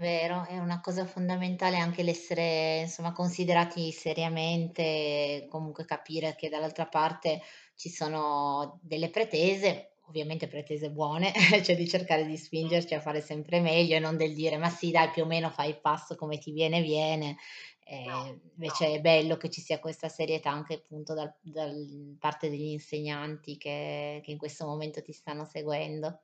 Vero, 0.00 0.44
è 0.46 0.56
una 0.58 0.80
cosa 0.80 1.04
fondamentale 1.06 1.76
anche 1.76 2.04
l'essere, 2.04 2.82
insomma, 2.82 3.10
considerati 3.12 3.90
seriamente, 3.90 5.44
comunque 5.50 5.84
capire 5.84 6.36
che 6.36 6.48
dall'altra 6.48 6.86
parte 6.86 7.40
ci 7.74 7.88
sono 7.90 8.78
delle 8.80 9.10
pretese, 9.10 9.94
ovviamente 10.06 10.46
pretese 10.46 10.90
buone, 10.92 11.32
cioè 11.64 11.74
di 11.74 11.88
cercare 11.88 12.24
di 12.26 12.36
spingerci 12.36 12.94
a 12.94 13.00
fare 13.00 13.20
sempre 13.20 13.58
meglio 13.60 13.96
e 13.96 13.98
non 13.98 14.16
del 14.16 14.34
dire: 14.34 14.56
"Ma 14.56 14.68
sì 14.70 14.92
dai, 14.92 15.10
più 15.10 15.24
o 15.24 15.26
meno 15.26 15.50
fai 15.50 15.70
il 15.70 15.80
passo 15.80 16.14
come 16.14 16.38
ti 16.38 16.52
viene, 16.52 16.80
viene." 16.80 17.36
No, 18.06 18.18
no. 18.64 18.74
invece 18.74 18.92
è 18.94 19.00
bello 19.00 19.36
che 19.36 19.50
ci 19.50 19.60
sia 19.60 19.80
questa 19.80 20.08
serietà 20.08 20.50
anche 20.50 20.74
appunto 20.74 21.12
dal 21.14 21.34
dal 21.40 22.16
parte 22.20 22.48
degli 22.50 22.66
insegnanti 22.70 23.56
che 23.56 24.20
che 24.22 24.30
in 24.30 24.38
questo 24.38 24.64
momento 24.66 25.02
ti 25.02 25.12
stanno 25.12 25.44
seguendo. 25.44 26.22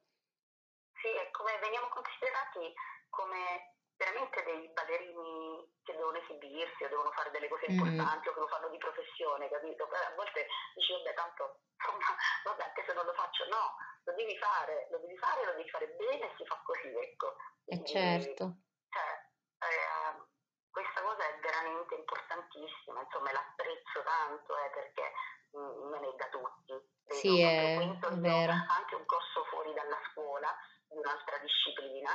Sì, 1.00 1.08
è 1.08 1.30
come 1.30 1.58
veniamo 1.60 1.88
considerati 1.88 2.72
come 3.10 3.76
veramente 3.96 4.42
dei 4.42 4.70
ballerini 4.72 5.68
che 5.84 5.92
devono 5.92 6.18
esibirsi 6.54 6.84
o 6.84 6.88
devono 6.88 7.10
fare 7.10 7.30
delle 7.30 7.48
cose 7.48 7.66
Mh-mh. 7.66 7.98
importanti 7.98 8.28
o 8.28 8.32
che 8.32 8.40
lo 8.40 8.46
fanno 8.48 8.68
di 8.68 8.78
professione, 8.78 9.50
capito? 9.50 9.86
Poi 9.86 9.98
a 9.98 10.14
volte 10.14 10.46
dici: 10.74 10.92
"Vabbè 10.92 11.14
tanto 11.14 11.60
insomma, 11.74 12.06
vabbè 12.44 12.62
anche 12.62 12.84
se 12.86 12.92
non 12.94 13.04
lo 13.04 13.12
faccio" 13.14 13.44
no, 13.48 13.74
lo 14.04 14.12
devi 14.14 14.36
fare, 14.38 14.86
lo 14.90 14.98
devi 14.98 15.16
fare, 15.18 15.44
lo 15.44 15.52
devi 15.52 15.68
fare 15.70 15.86
bene 15.88 16.30
e 16.30 16.34
si 16.36 16.46
fa 16.46 16.60
così, 16.64 16.88
ecco. 16.96 17.34
Eh 17.66 17.82
Quindi 17.82 17.84
certo. 17.84 18.56
cioè, 18.88 19.10
ehm, 19.58 20.26
questa 20.70 21.02
cosa 21.02 21.22
è 21.26 21.38
veramente 21.40 21.94
importantissima, 21.94 23.00
insomma, 23.02 23.32
l'apprezzo 23.32 24.02
tanto, 24.02 24.56
eh, 24.58 24.70
perché, 24.70 25.12
mhmm, 25.52 25.88
non 25.90 26.04
è 26.04 26.12
da 26.16 26.28
tutti. 26.28 26.72
Sì, 27.06 27.28
Vedo 27.28 27.46
è 27.46 27.74
frequento 27.74 28.08
è 28.08 28.16
vero. 28.18 28.52
anche 28.52 28.94
un 28.94 29.06
corso 29.06 29.44
fuori 29.50 29.72
dalla 29.74 29.98
scuola, 30.10 30.50
di 30.88 30.96
un'altra 30.96 31.38
disciplina, 31.38 32.10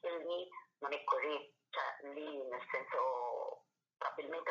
e 0.00 0.18
lì 0.18 0.48
non 0.78 0.92
è 0.92 1.02
così. 1.04 1.52
Cioè 1.70 2.12
lì, 2.14 2.42
nel 2.46 2.64
senso, 2.70 3.64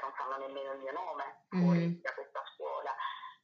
non 0.04 0.14
sanno 0.18 0.38
nemmeno 0.38 0.74
il 0.74 0.80
mio 0.80 0.92
nome 0.92 1.48
fuori 1.48 1.88
Mh-mh. 1.88 2.02
da 2.02 2.14
questa 2.14 2.44
scuola. 2.54 2.94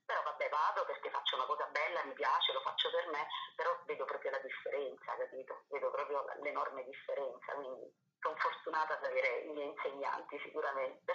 Però 0.05 0.21
vabbè 0.23 0.49
vado 0.49 0.85
perché 0.85 1.09
faccio 1.09 1.35
una 1.35 1.45
cosa 1.45 1.65
bella, 1.71 2.03
mi 2.03 2.13
piace, 2.13 2.51
lo 2.51 2.61
faccio 2.61 2.89
per 2.89 3.07
me, 3.09 3.27
però 3.55 3.71
vedo 3.85 4.05
proprio 4.05 4.31
la 4.31 4.39
differenza, 4.39 5.15
capito? 5.15 5.65
Vedo 5.69 5.91
proprio 5.91 6.25
l'enorme 6.41 6.83
differenza, 6.83 7.53
quindi 7.53 7.93
son 8.21 8.35
fortunata 8.37 8.97
ad 8.97 9.03
avere 9.03 9.43
i 9.45 9.53
miei 9.53 9.69
insegnanti 9.69 10.37
sicuramente. 10.43 11.11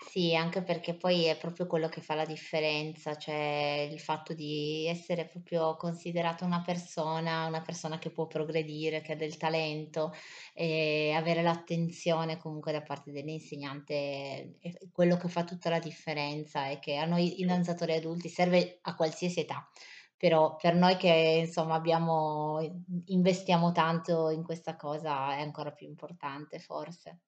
Sì, 0.00 0.34
anche 0.36 0.62
perché 0.62 0.96
poi 0.96 1.24
è 1.24 1.36
proprio 1.38 1.66
quello 1.66 1.88
che 1.88 2.00
fa 2.02 2.14
la 2.14 2.26
differenza, 2.26 3.16
cioè 3.16 3.88
il 3.90 3.98
fatto 4.00 4.34
di 4.34 4.86
essere 4.86 5.26
proprio 5.26 5.76
considerata 5.76 6.44
una 6.44 6.60
persona, 6.62 7.46
una 7.46 7.62
persona 7.62 7.98
che 7.98 8.10
può 8.10 8.26
progredire, 8.26 9.00
che 9.00 9.12
ha 9.12 9.16
del 9.16 9.36
talento, 9.38 10.12
e 10.52 11.12
avere 11.16 11.42
l'attenzione 11.42 12.36
comunque 12.36 12.72
da 12.72 12.82
parte 12.82 13.12
dell'insegnante 13.12 14.56
è 14.60 14.72
quello 14.92 15.16
che 15.16 15.28
fa 15.28 15.44
tutta 15.44 15.70
la 15.70 15.78
differenza 15.78 16.68
e 16.68 16.78
che 16.80 16.96
a 16.96 17.06
noi 17.06 17.40
i 17.40 17.44
Sì. 17.46 17.46
danzatori 17.46 17.94
adulti 17.94 18.28
serve 18.28 18.78
a 18.82 18.94
qualsiasi 18.94 19.40
età, 19.40 19.68
però 20.16 20.56
per 20.56 20.74
noi 20.74 20.96
che 20.96 21.44
insomma 21.44 21.74
abbiamo 21.74 22.60
investiamo 23.06 23.72
tanto 23.72 24.30
in 24.30 24.42
questa 24.42 24.76
cosa 24.76 25.34
è 25.34 25.40
ancora 25.40 25.72
più 25.72 25.86
importante 25.86 26.58
forse. 26.58 27.20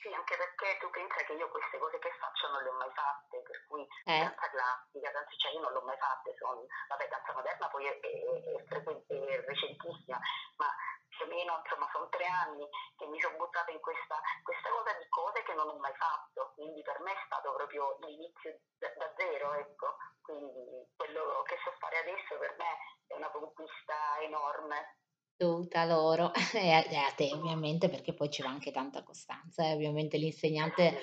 Sì, 0.00 0.08
anche 0.14 0.36
perché 0.36 0.78
tu 0.78 0.88
pensa 0.90 1.24
che 1.26 1.32
io 1.34 1.50
queste 1.50 1.78
cose 1.78 1.98
che 1.98 2.10
faccio 2.20 2.48
non 2.48 2.62
le 2.62 2.68
ho 2.70 2.76
mai 2.78 2.92
fatte, 2.94 3.42
per 3.42 3.66
cui 3.66 3.82
Eh, 4.06 4.20
danza 4.22 4.48
classica, 4.48 5.10
danza, 5.10 5.34
cioè 5.36 5.52
io 5.52 5.60
non 5.60 5.72
l'ho 5.72 5.82
mai 5.82 5.98
fatta, 5.98 6.30
sono, 6.38 6.64
vabbè, 6.88 7.08
danza 7.08 7.32
moderna 7.34 7.66
poi 7.68 7.84
è, 7.86 7.98
è, 7.98 8.12
è, 8.54 8.64
frequente, 8.64 9.10
è 9.10 9.40
recentissima, 9.42 10.18
ma 10.56 10.68
più 11.08 11.26
o 11.26 11.28
meno 11.28 11.58
insomma 11.58 11.88
sono 11.90 12.08
tre 12.14 12.26
anni 12.26 12.62
che 12.94 13.06
mi 13.06 13.18
sono 13.20 13.36
buttata 13.36 13.72
in 13.72 13.80
questa, 13.80 14.22
questa 14.46 14.70
cosa 14.70 14.94
di 15.02 15.08
cose 15.10 15.42
che 15.42 15.54
non 15.54 15.68
ho 15.68 15.78
mai 15.82 15.94
fatto, 15.98 16.52
quindi 16.54 16.80
per 16.82 17.00
me 17.00 17.12
è 17.12 17.22
stato 17.26 17.52
proprio 17.58 17.98
l'inizio 18.06 18.54
da, 18.78 18.88
da 18.96 19.12
zero, 19.18 19.52
ecco, 19.54 19.96
quindi 20.28 20.84
quello 20.94 21.40
che 21.48 21.56
so 21.64 21.72
fare 21.80 22.04
adesso 22.04 22.36
per 22.36 22.52
me 22.60 22.72
è 23.08 23.14
una 23.16 23.30
conquista 23.30 24.20
enorme. 24.20 25.00
Dovuta 25.34 25.84
loro 25.84 26.32
e 26.52 26.70
a, 26.72 26.84
e 26.84 26.96
a 26.96 27.12
te 27.16 27.30
ovviamente 27.32 27.88
perché 27.88 28.12
poi 28.12 28.28
ci 28.28 28.42
va 28.42 28.50
anche 28.50 28.70
tanta 28.70 29.02
costanza 29.02 29.64
e 29.64 29.70
eh. 29.70 29.74
ovviamente 29.74 30.18
l'insegnante 30.18 30.98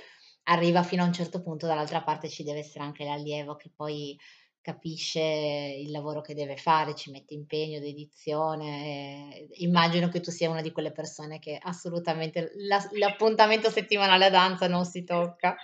arriva 0.47 0.83
fino 0.83 1.01
a 1.01 1.07
un 1.07 1.13
certo 1.13 1.41
punto, 1.41 1.65
dall'altra 1.65 2.03
parte 2.03 2.29
ci 2.29 2.43
deve 2.43 2.59
essere 2.59 2.83
anche 2.83 3.03
l'allievo 3.03 3.55
che 3.55 3.71
poi 3.75 4.15
capisce 4.61 5.19
il 5.21 5.91
lavoro 5.91 6.21
che 6.21 6.33
deve 6.33 6.57
fare, 6.57 6.95
ci 6.95 7.11
mette 7.11 7.35
impegno, 7.35 7.79
dedizione. 7.79 9.47
immagino 9.57 10.09
che 10.09 10.21
tu 10.21 10.31
sia 10.31 10.49
una 10.49 10.61
di 10.61 10.71
quelle 10.71 10.91
persone 10.91 11.37
che 11.37 11.57
assolutamente 11.61 12.51
la, 12.55 12.83
l'appuntamento 12.93 13.69
settimanale 13.69 14.25
a 14.25 14.29
danza 14.31 14.67
non 14.67 14.85
si 14.85 15.03
tocca. 15.03 15.55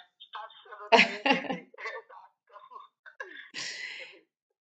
Assolutamente. 0.92 1.71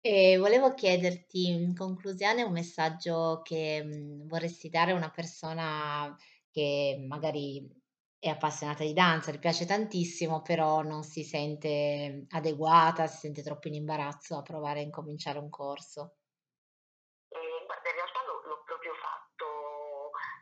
E 0.09 0.37
volevo 0.37 0.73
chiederti 0.73 1.49
in 1.49 1.75
conclusione 1.75 2.41
un 2.41 2.53
messaggio 2.53 3.41
che, 3.43 3.83
mhmm, 3.83 4.29
vorresti 4.29 4.69
dare 4.69 4.91
a 4.91 4.95
una 4.95 5.11
persona 5.11 6.15
che 6.49 6.95
magari 7.05 7.67
è 8.17 8.29
appassionata 8.29 8.85
di 8.85 8.93
danza, 8.93 9.31
le 9.31 9.37
piace 9.39 9.65
tantissimo, 9.65 10.41
però 10.41 10.81
non 10.81 11.03
si 11.03 11.25
sente 11.25 12.25
adeguata, 12.29 13.05
si 13.07 13.17
sente 13.17 13.43
troppo 13.43 13.67
in 13.67 13.73
imbarazzo 13.73 14.37
a 14.37 14.43
provare 14.43 14.79
a 14.79 14.83
incominciare 14.83 15.39
un 15.39 15.49
corso. 15.49 16.15
Eh, 17.27 17.65
guarda, 17.65 17.89
in 17.89 17.95
realtà 17.95 18.19
l'ho, 18.27 18.47
l'ho 18.47 18.63
proprio 18.63 18.93
fatto 18.95 19.45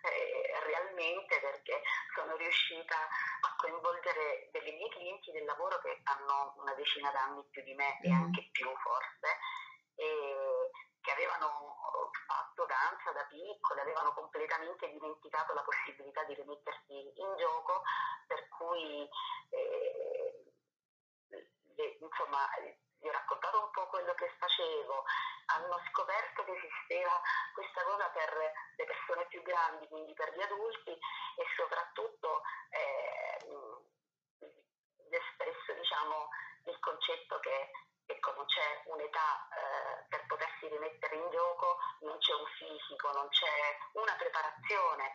eh, 0.05 0.61
realmente 0.69 1.41
perché 1.41 1.81
sono 2.13 2.37
riuscita 2.37 2.95
a 2.95 3.49
coinvolgere 3.57 4.49
delle 4.53 4.71
mie 4.77 4.89
clienti 4.89 5.31
del 5.31 5.45
lavoro 5.45 5.81
che 5.81 5.99
hanno 6.05 6.53
una 6.61 6.73
decina 6.75 7.09
d'anni 7.11 7.43
più 7.49 7.63
di 7.63 7.73
me 7.73 7.99
e 8.01 8.11
anche 8.13 8.47
più 8.53 8.69
forse, 8.85 9.54
e 9.95 10.69
che 11.01 11.11
avevano 11.11 11.75
fatto 12.27 12.65
danza 12.65 13.11
da 13.11 13.23
piccole, 13.25 13.81
avevano 13.81 14.13
completamente 14.13 14.89
dimenticato 14.89 15.53
la 15.53 15.61
possibilità 15.61 16.23
di 16.23 16.33
rimettersi 16.33 17.11
in 17.15 17.35
gioco, 17.37 17.83
per 18.27 18.47
cui 18.49 19.07
eh, 19.49 20.43
le, 21.29 21.97
insomma 21.99 22.49
gli 22.97 23.07
ho 23.07 23.11
raccontato 23.11 23.61
un 23.61 23.69
po' 23.71 23.87
quello 23.87 24.13
che 24.15 24.33
facevo, 24.39 25.03
hanno 25.47 25.79
scoperto 25.91 26.43
che 26.43 26.57
esisteva 26.57 27.21
questa 27.53 27.83
cosa 27.83 28.09
per 28.09 28.33
le 28.75 28.85
persone 28.85 29.27
più 29.27 29.43
grandi, 29.43 29.87
quindi 29.87 30.13
per 30.13 30.33
gli 30.35 30.41
adulti 30.41 30.91
e 30.91 31.45
soprattutto 31.55 32.41
eh, 32.69 33.05
espresso 35.09 35.73
diciamo, 35.73 36.29
il 36.65 36.79
concetto 36.79 37.39
che 37.39 37.71
ecco, 38.05 38.33
non 38.35 38.45
c'è 38.45 38.81
un'età 38.85 39.47
eh, 39.49 40.05
per 40.09 40.25
potersi 40.27 40.67
rimettere 40.67 41.15
in 41.15 41.29
gioco, 41.31 41.77
non 42.01 42.17
c'è 42.19 42.33
un 42.33 42.45
fisico, 42.57 43.11
non 43.11 43.27
c'è 43.29 43.77
una 43.93 44.15
preparazione, 44.17 45.13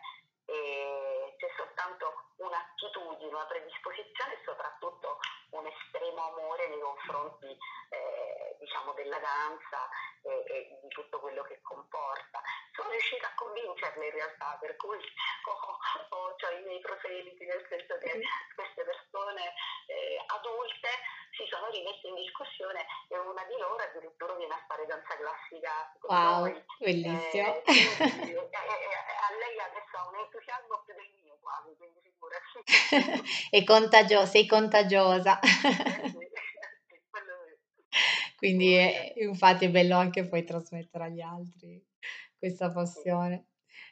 c'è 1.41 1.47
soltanto 1.55 2.33
un'attitudine, 2.37 3.33
una 3.33 3.45
predisposizione 3.45 4.33
e 4.33 4.41
soprattutto 4.43 5.19
un 5.51 5.65
estremo 5.65 6.21
amore 6.21 6.67
nei 6.67 6.79
confronti 6.79 7.47
eh, 7.47 8.55
diciamo 8.59 8.93
della 8.93 9.17
danza 9.19 9.89
e, 10.21 10.29
e, 10.29 10.79
di 10.81 10.87
tutto 10.89 11.19
quello 11.19 11.41
che 11.43 11.59
comporta. 11.61 12.41
Sono 12.73 12.89
riuscita 12.89 13.27
a 13.27 13.35
convincerle 13.35 14.05
in 14.05 14.11
realtà, 14.11 14.57
per 14.59 14.75
cui 14.75 14.97
ho, 15.49 16.17
ho 16.17 16.35
cioè, 16.37 16.53
i 16.53 16.63
miei 16.63 16.79
proseliti, 16.79 17.45
nel 17.45 17.65
senso 17.67 17.97
che 17.97 18.21
queste 18.55 18.83
persone 18.83 19.53
eh, 19.87 20.23
adulte 20.27 20.89
si 21.41 21.49
sono 21.49 21.73
rimesse 21.73 22.05
in 22.05 22.21
discussione 22.21 22.85
e 23.09 23.17
una 23.17 23.41
di 23.49 23.57
loro 23.57 23.81
addirittura 23.81 24.37
viene 24.37 24.53
a 24.53 24.61
fare 24.69 24.85
danza 24.85 25.17
classica 25.17 25.89
wow, 26.05 26.45
noi. 26.45 26.53
bellissimo. 26.77 27.49
Eh, 27.49 27.65
quindi, 27.65 28.37
a 28.37 29.33
lei 29.41 29.57
adesso 29.57 29.97
ha 29.97 30.05
un 30.05 30.21
entusiasmo 30.21 30.85
più 30.85 30.93
del 30.93 31.09
mio 31.17 31.41
quasi, 31.41 31.73
quindi 31.81 31.97
figurati. 32.05 33.65
contagio- 33.73 34.29
sei 34.29 34.45
contagiosa. 34.45 35.41
quindi 38.37 38.73
è, 38.73 39.13
infatti 39.17 39.65
è 39.65 39.69
bello 39.69 39.97
anche 39.97 40.27
poi 40.27 40.43
trasmettere 40.43 41.05
agli 41.05 41.21
altri 41.21 41.83
questa 42.37 42.71
passione, 42.71 43.47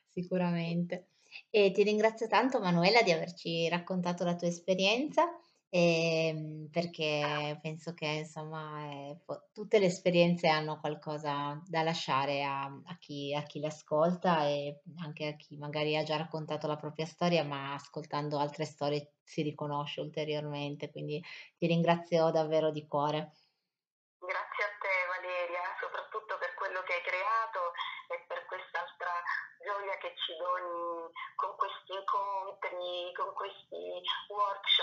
sicuramente. 0.07 1.07
E 1.49 1.71
ti 1.71 1.81
ringrazio 1.83 2.27
tanto 2.27 2.59
Manuela 2.59 3.01
di 3.01 3.11
averci 3.11 3.67
raccontato 3.69 4.23
la 4.23 4.35
tua 4.35 4.47
esperienza 4.47 5.27
Ehm, 5.73 6.67
perché 6.71 7.59
penso 7.61 7.93
che 7.93 8.07
insomma, 8.07 9.15
po 9.23 9.49
tutte 9.53 9.77
le 9.77 9.85
esperienze 9.85 10.47
hanno 10.47 10.79
qualcosa 10.79 11.61
da 11.67 11.83
lasciare 11.83 12.41
a 12.43 12.63
a 12.63 12.97
chi 12.97 13.35
a 13.35 13.43
chi 13.43 13.59
le 13.59 13.67
ascolta 13.67 14.47
e 14.47 14.81
anche 14.97 15.27
a 15.27 15.35
chi 15.35 15.57
magari 15.57 15.95
ha 15.95 16.01
già 16.01 16.17
raccontato 16.17 16.65
la 16.65 16.75
propria 16.75 17.05
storia, 17.05 17.43
ma 17.43 17.75
ascoltando 17.75 18.39
altre 18.39 18.65
storie 18.65 19.13
si 19.23 19.43
riconosce 19.43 20.01
ulteriormente. 20.01 20.89
Quindi 20.89 21.21
ti 21.55 21.67
ringrazio 21.67 22.31
davvero 22.31 22.71
di 22.71 22.87
cuore. 22.87 23.31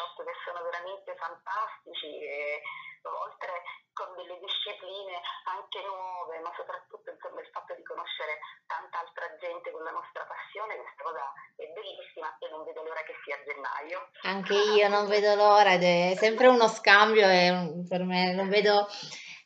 Workshop 0.06 0.22
che 0.22 0.36
sono 0.46 0.62
veramente 0.62 1.14
fantastici 1.18 2.06
e 2.22 2.62
oltre 3.06 3.50
con 3.92 4.14
delle 4.18 4.38
discipline 4.38 5.18
anche 5.46 5.80
nuove, 5.82 6.38
ma 6.42 6.52
soprattutto 6.54 7.10
insomma, 7.10 7.40
il 7.40 7.50
fatto 7.50 7.74
di 7.74 7.82
conoscere 7.82 8.38
tanta 8.66 8.98
altra 8.98 9.26
gente 9.38 9.70
con 9.70 9.82
la 9.82 9.94
nostra 9.94 10.26
passione, 10.26 10.76
questa 10.76 11.02
cosa 11.02 11.24
è 11.56 11.66
bellissima 11.70 12.28
e 12.38 12.48
non 12.50 12.64
vedo 12.66 12.82
l'ora 12.82 13.02
che 13.02 13.14
sia 13.24 13.38
gennaio. 13.46 14.10
Anche 14.26 14.54
io 14.54 14.88
non 14.88 15.06
vedo 15.06 15.34
l'ora 15.34 15.74
ed 15.74 15.82
è 15.82 16.14
sempre 16.18 16.46
uno 16.48 16.68
scambio 16.68 17.26
e 17.26 17.86
per 17.88 18.02
me 18.02 18.34
non 18.34 18.48
vedo 18.50 18.86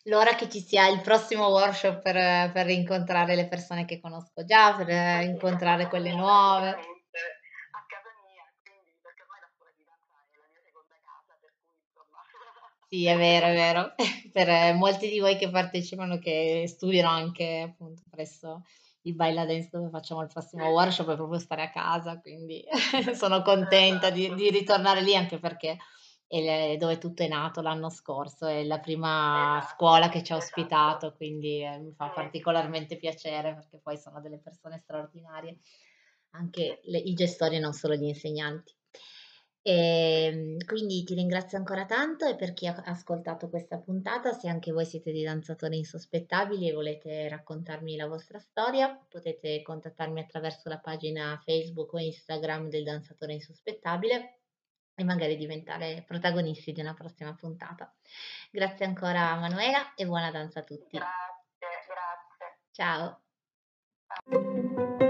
l'ora 0.05 0.35
che 0.35 0.49
ci 0.49 0.61
sia 0.61 0.88
il 0.88 1.01
prossimo 1.03 1.49
workshop 1.49 2.01
per, 2.01 2.51
per 2.53 2.68
incontrare 2.68 3.37
le 3.37 3.46
persone 3.46 3.85
che 3.85 4.01
conosco 4.01 4.44
già, 4.44 4.75
per 4.75 4.88
incontrare 5.23 5.87
quelle 5.87 6.14
nuove. 6.16 6.68
A 6.70 7.85
casa 7.87 8.11
mia, 8.25 8.42
quindi 8.64 8.96
perché 9.03 9.23
ormai 9.23 9.40
la 9.40 9.51
scuola 9.55 9.70
di 9.77 9.85
danza 9.85 10.11
è 10.33 10.38
la 10.40 10.49
mia 10.49 10.61
seconda 10.64 10.96
casa, 11.05 11.37
per 11.38 11.53
cui 11.61 11.77
insomma... 11.77 12.25
Sì, 12.92 13.07
è 13.07 13.16
vero, 13.16 13.46
è 13.46 13.55
vero. 13.55 13.94
per 14.33 14.74
molti 14.74 15.09
di 15.09 15.20
voi 15.20 15.37
che 15.37 15.48
partecipano, 15.48 16.18
che 16.18 16.64
studiano 16.66 17.09
anche 17.09 17.61
appunto 17.70 18.03
presso 18.11 18.64
il 19.03 19.14
Baila 19.14 19.46
Dance 19.46 19.68
dove 19.70 19.90
facciamo 19.90 20.22
il 20.22 20.29
prossimo 20.29 20.66
workshop 20.66 21.12
è 21.12 21.14
proprio 21.14 21.38
stare 21.38 21.62
a 21.62 21.70
casa, 21.70 22.18
quindi 22.20 22.64
sono 23.14 23.42
contenta 23.42 24.11
di, 24.11 24.35
di 24.35 24.50
ritornare 24.50 25.03
lì 25.03 25.14
anche 25.14 25.38
perché 25.38 25.79
e 26.26 26.76
dove 26.79 26.98
tutto 26.98 27.22
è 27.22 27.29
nato 27.29 27.61
l'anno 27.61 27.90
scorso, 27.90 28.46
è 28.46 28.64
la 28.64 28.79
prima 28.81 29.59
esatto, 29.59 29.74
scuola 29.74 30.09
che 30.09 30.24
ci 30.24 30.33
ha 30.33 30.37
esatto. 30.37 30.61
ospitato, 30.61 31.12
quindi 31.14 31.62
eh, 31.62 31.79
mi 31.79 31.92
fa 31.92 32.09
particolarmente 32.09 32.96
piacere 32.96 33.55
perché 33.55 33.79
poi 33.79 33.98
sono 33.98 34.20
delle 34.20 34.38
persone 34.38 34.79
straordinarie, 34.79 35.59
anche 36.31 36.81
le, 36.85 36.98
i 36.98 37.14
gestori, 37.14 37.59
non 37.61 37.72
solo 37.72 37.94
gli 37.94 38.05
insegnanti. 38.05 38.72
E, 39.62 40.25
ehm, 40.25 40.64
quindi 40.64 41.05
ti 41.05 41.14
ringrazio 41.14 41.59
ancora 41.59 41.85
tanto 41.85 42.27
e 42.27 42.35
per 42.35 42.53
chi 42.55 42.66
ha 42.66 42.75
ascoltato 42.85 43.49
questa 43.49 43.79
puntata, 43.79 44.33
se 44.33 44.49
anche 44.49 44.73
voi 44.73 44.87
siete 44.87 45.12
dei 45.12 45.25
danzatori 45.25 45.77
insospettabili 45.79 46.68
e 46.68 46.73
volete 46.73 47.29
raccontarmi 47.29 47.96
la 47.96 48.07
vostra 48.07 48.38
storia, 48.38 48.94
potete 49.09 49.62
contattarmi 49.62 50.20
attraverso 50.20 50.68
la 50.68 50.79
pagina 50.79 51.40
Facebook 51.44 51.92
o 51.92 51.99
Instagram 51.99 52.68
del 52.68 52.85
danzatore 52.85 53.35
insospettabile 53.35 54.40
e 54.94 55.05
magari 55.05 55.37
diventare 55.37 56.05
protagonisti 56.07 56.73
di 56.73 56.81
una 56.81 56.94
prossima 56.94 57.35
puntata. 57.35 57.92
Grazie 58.51 58.87
ancora 58.87 59.35
Manuela 59.37 59.94
e 59.94 60.07
buona 60.07 60.31
danza 60.31 60.61
a 60.61 60.62
tutti. 60.62 60.99
Grazie, 60.99 61.87
grazie. 61.87 62.59
Ciao. 62.70 63.23
Ciao. 64.07 65.10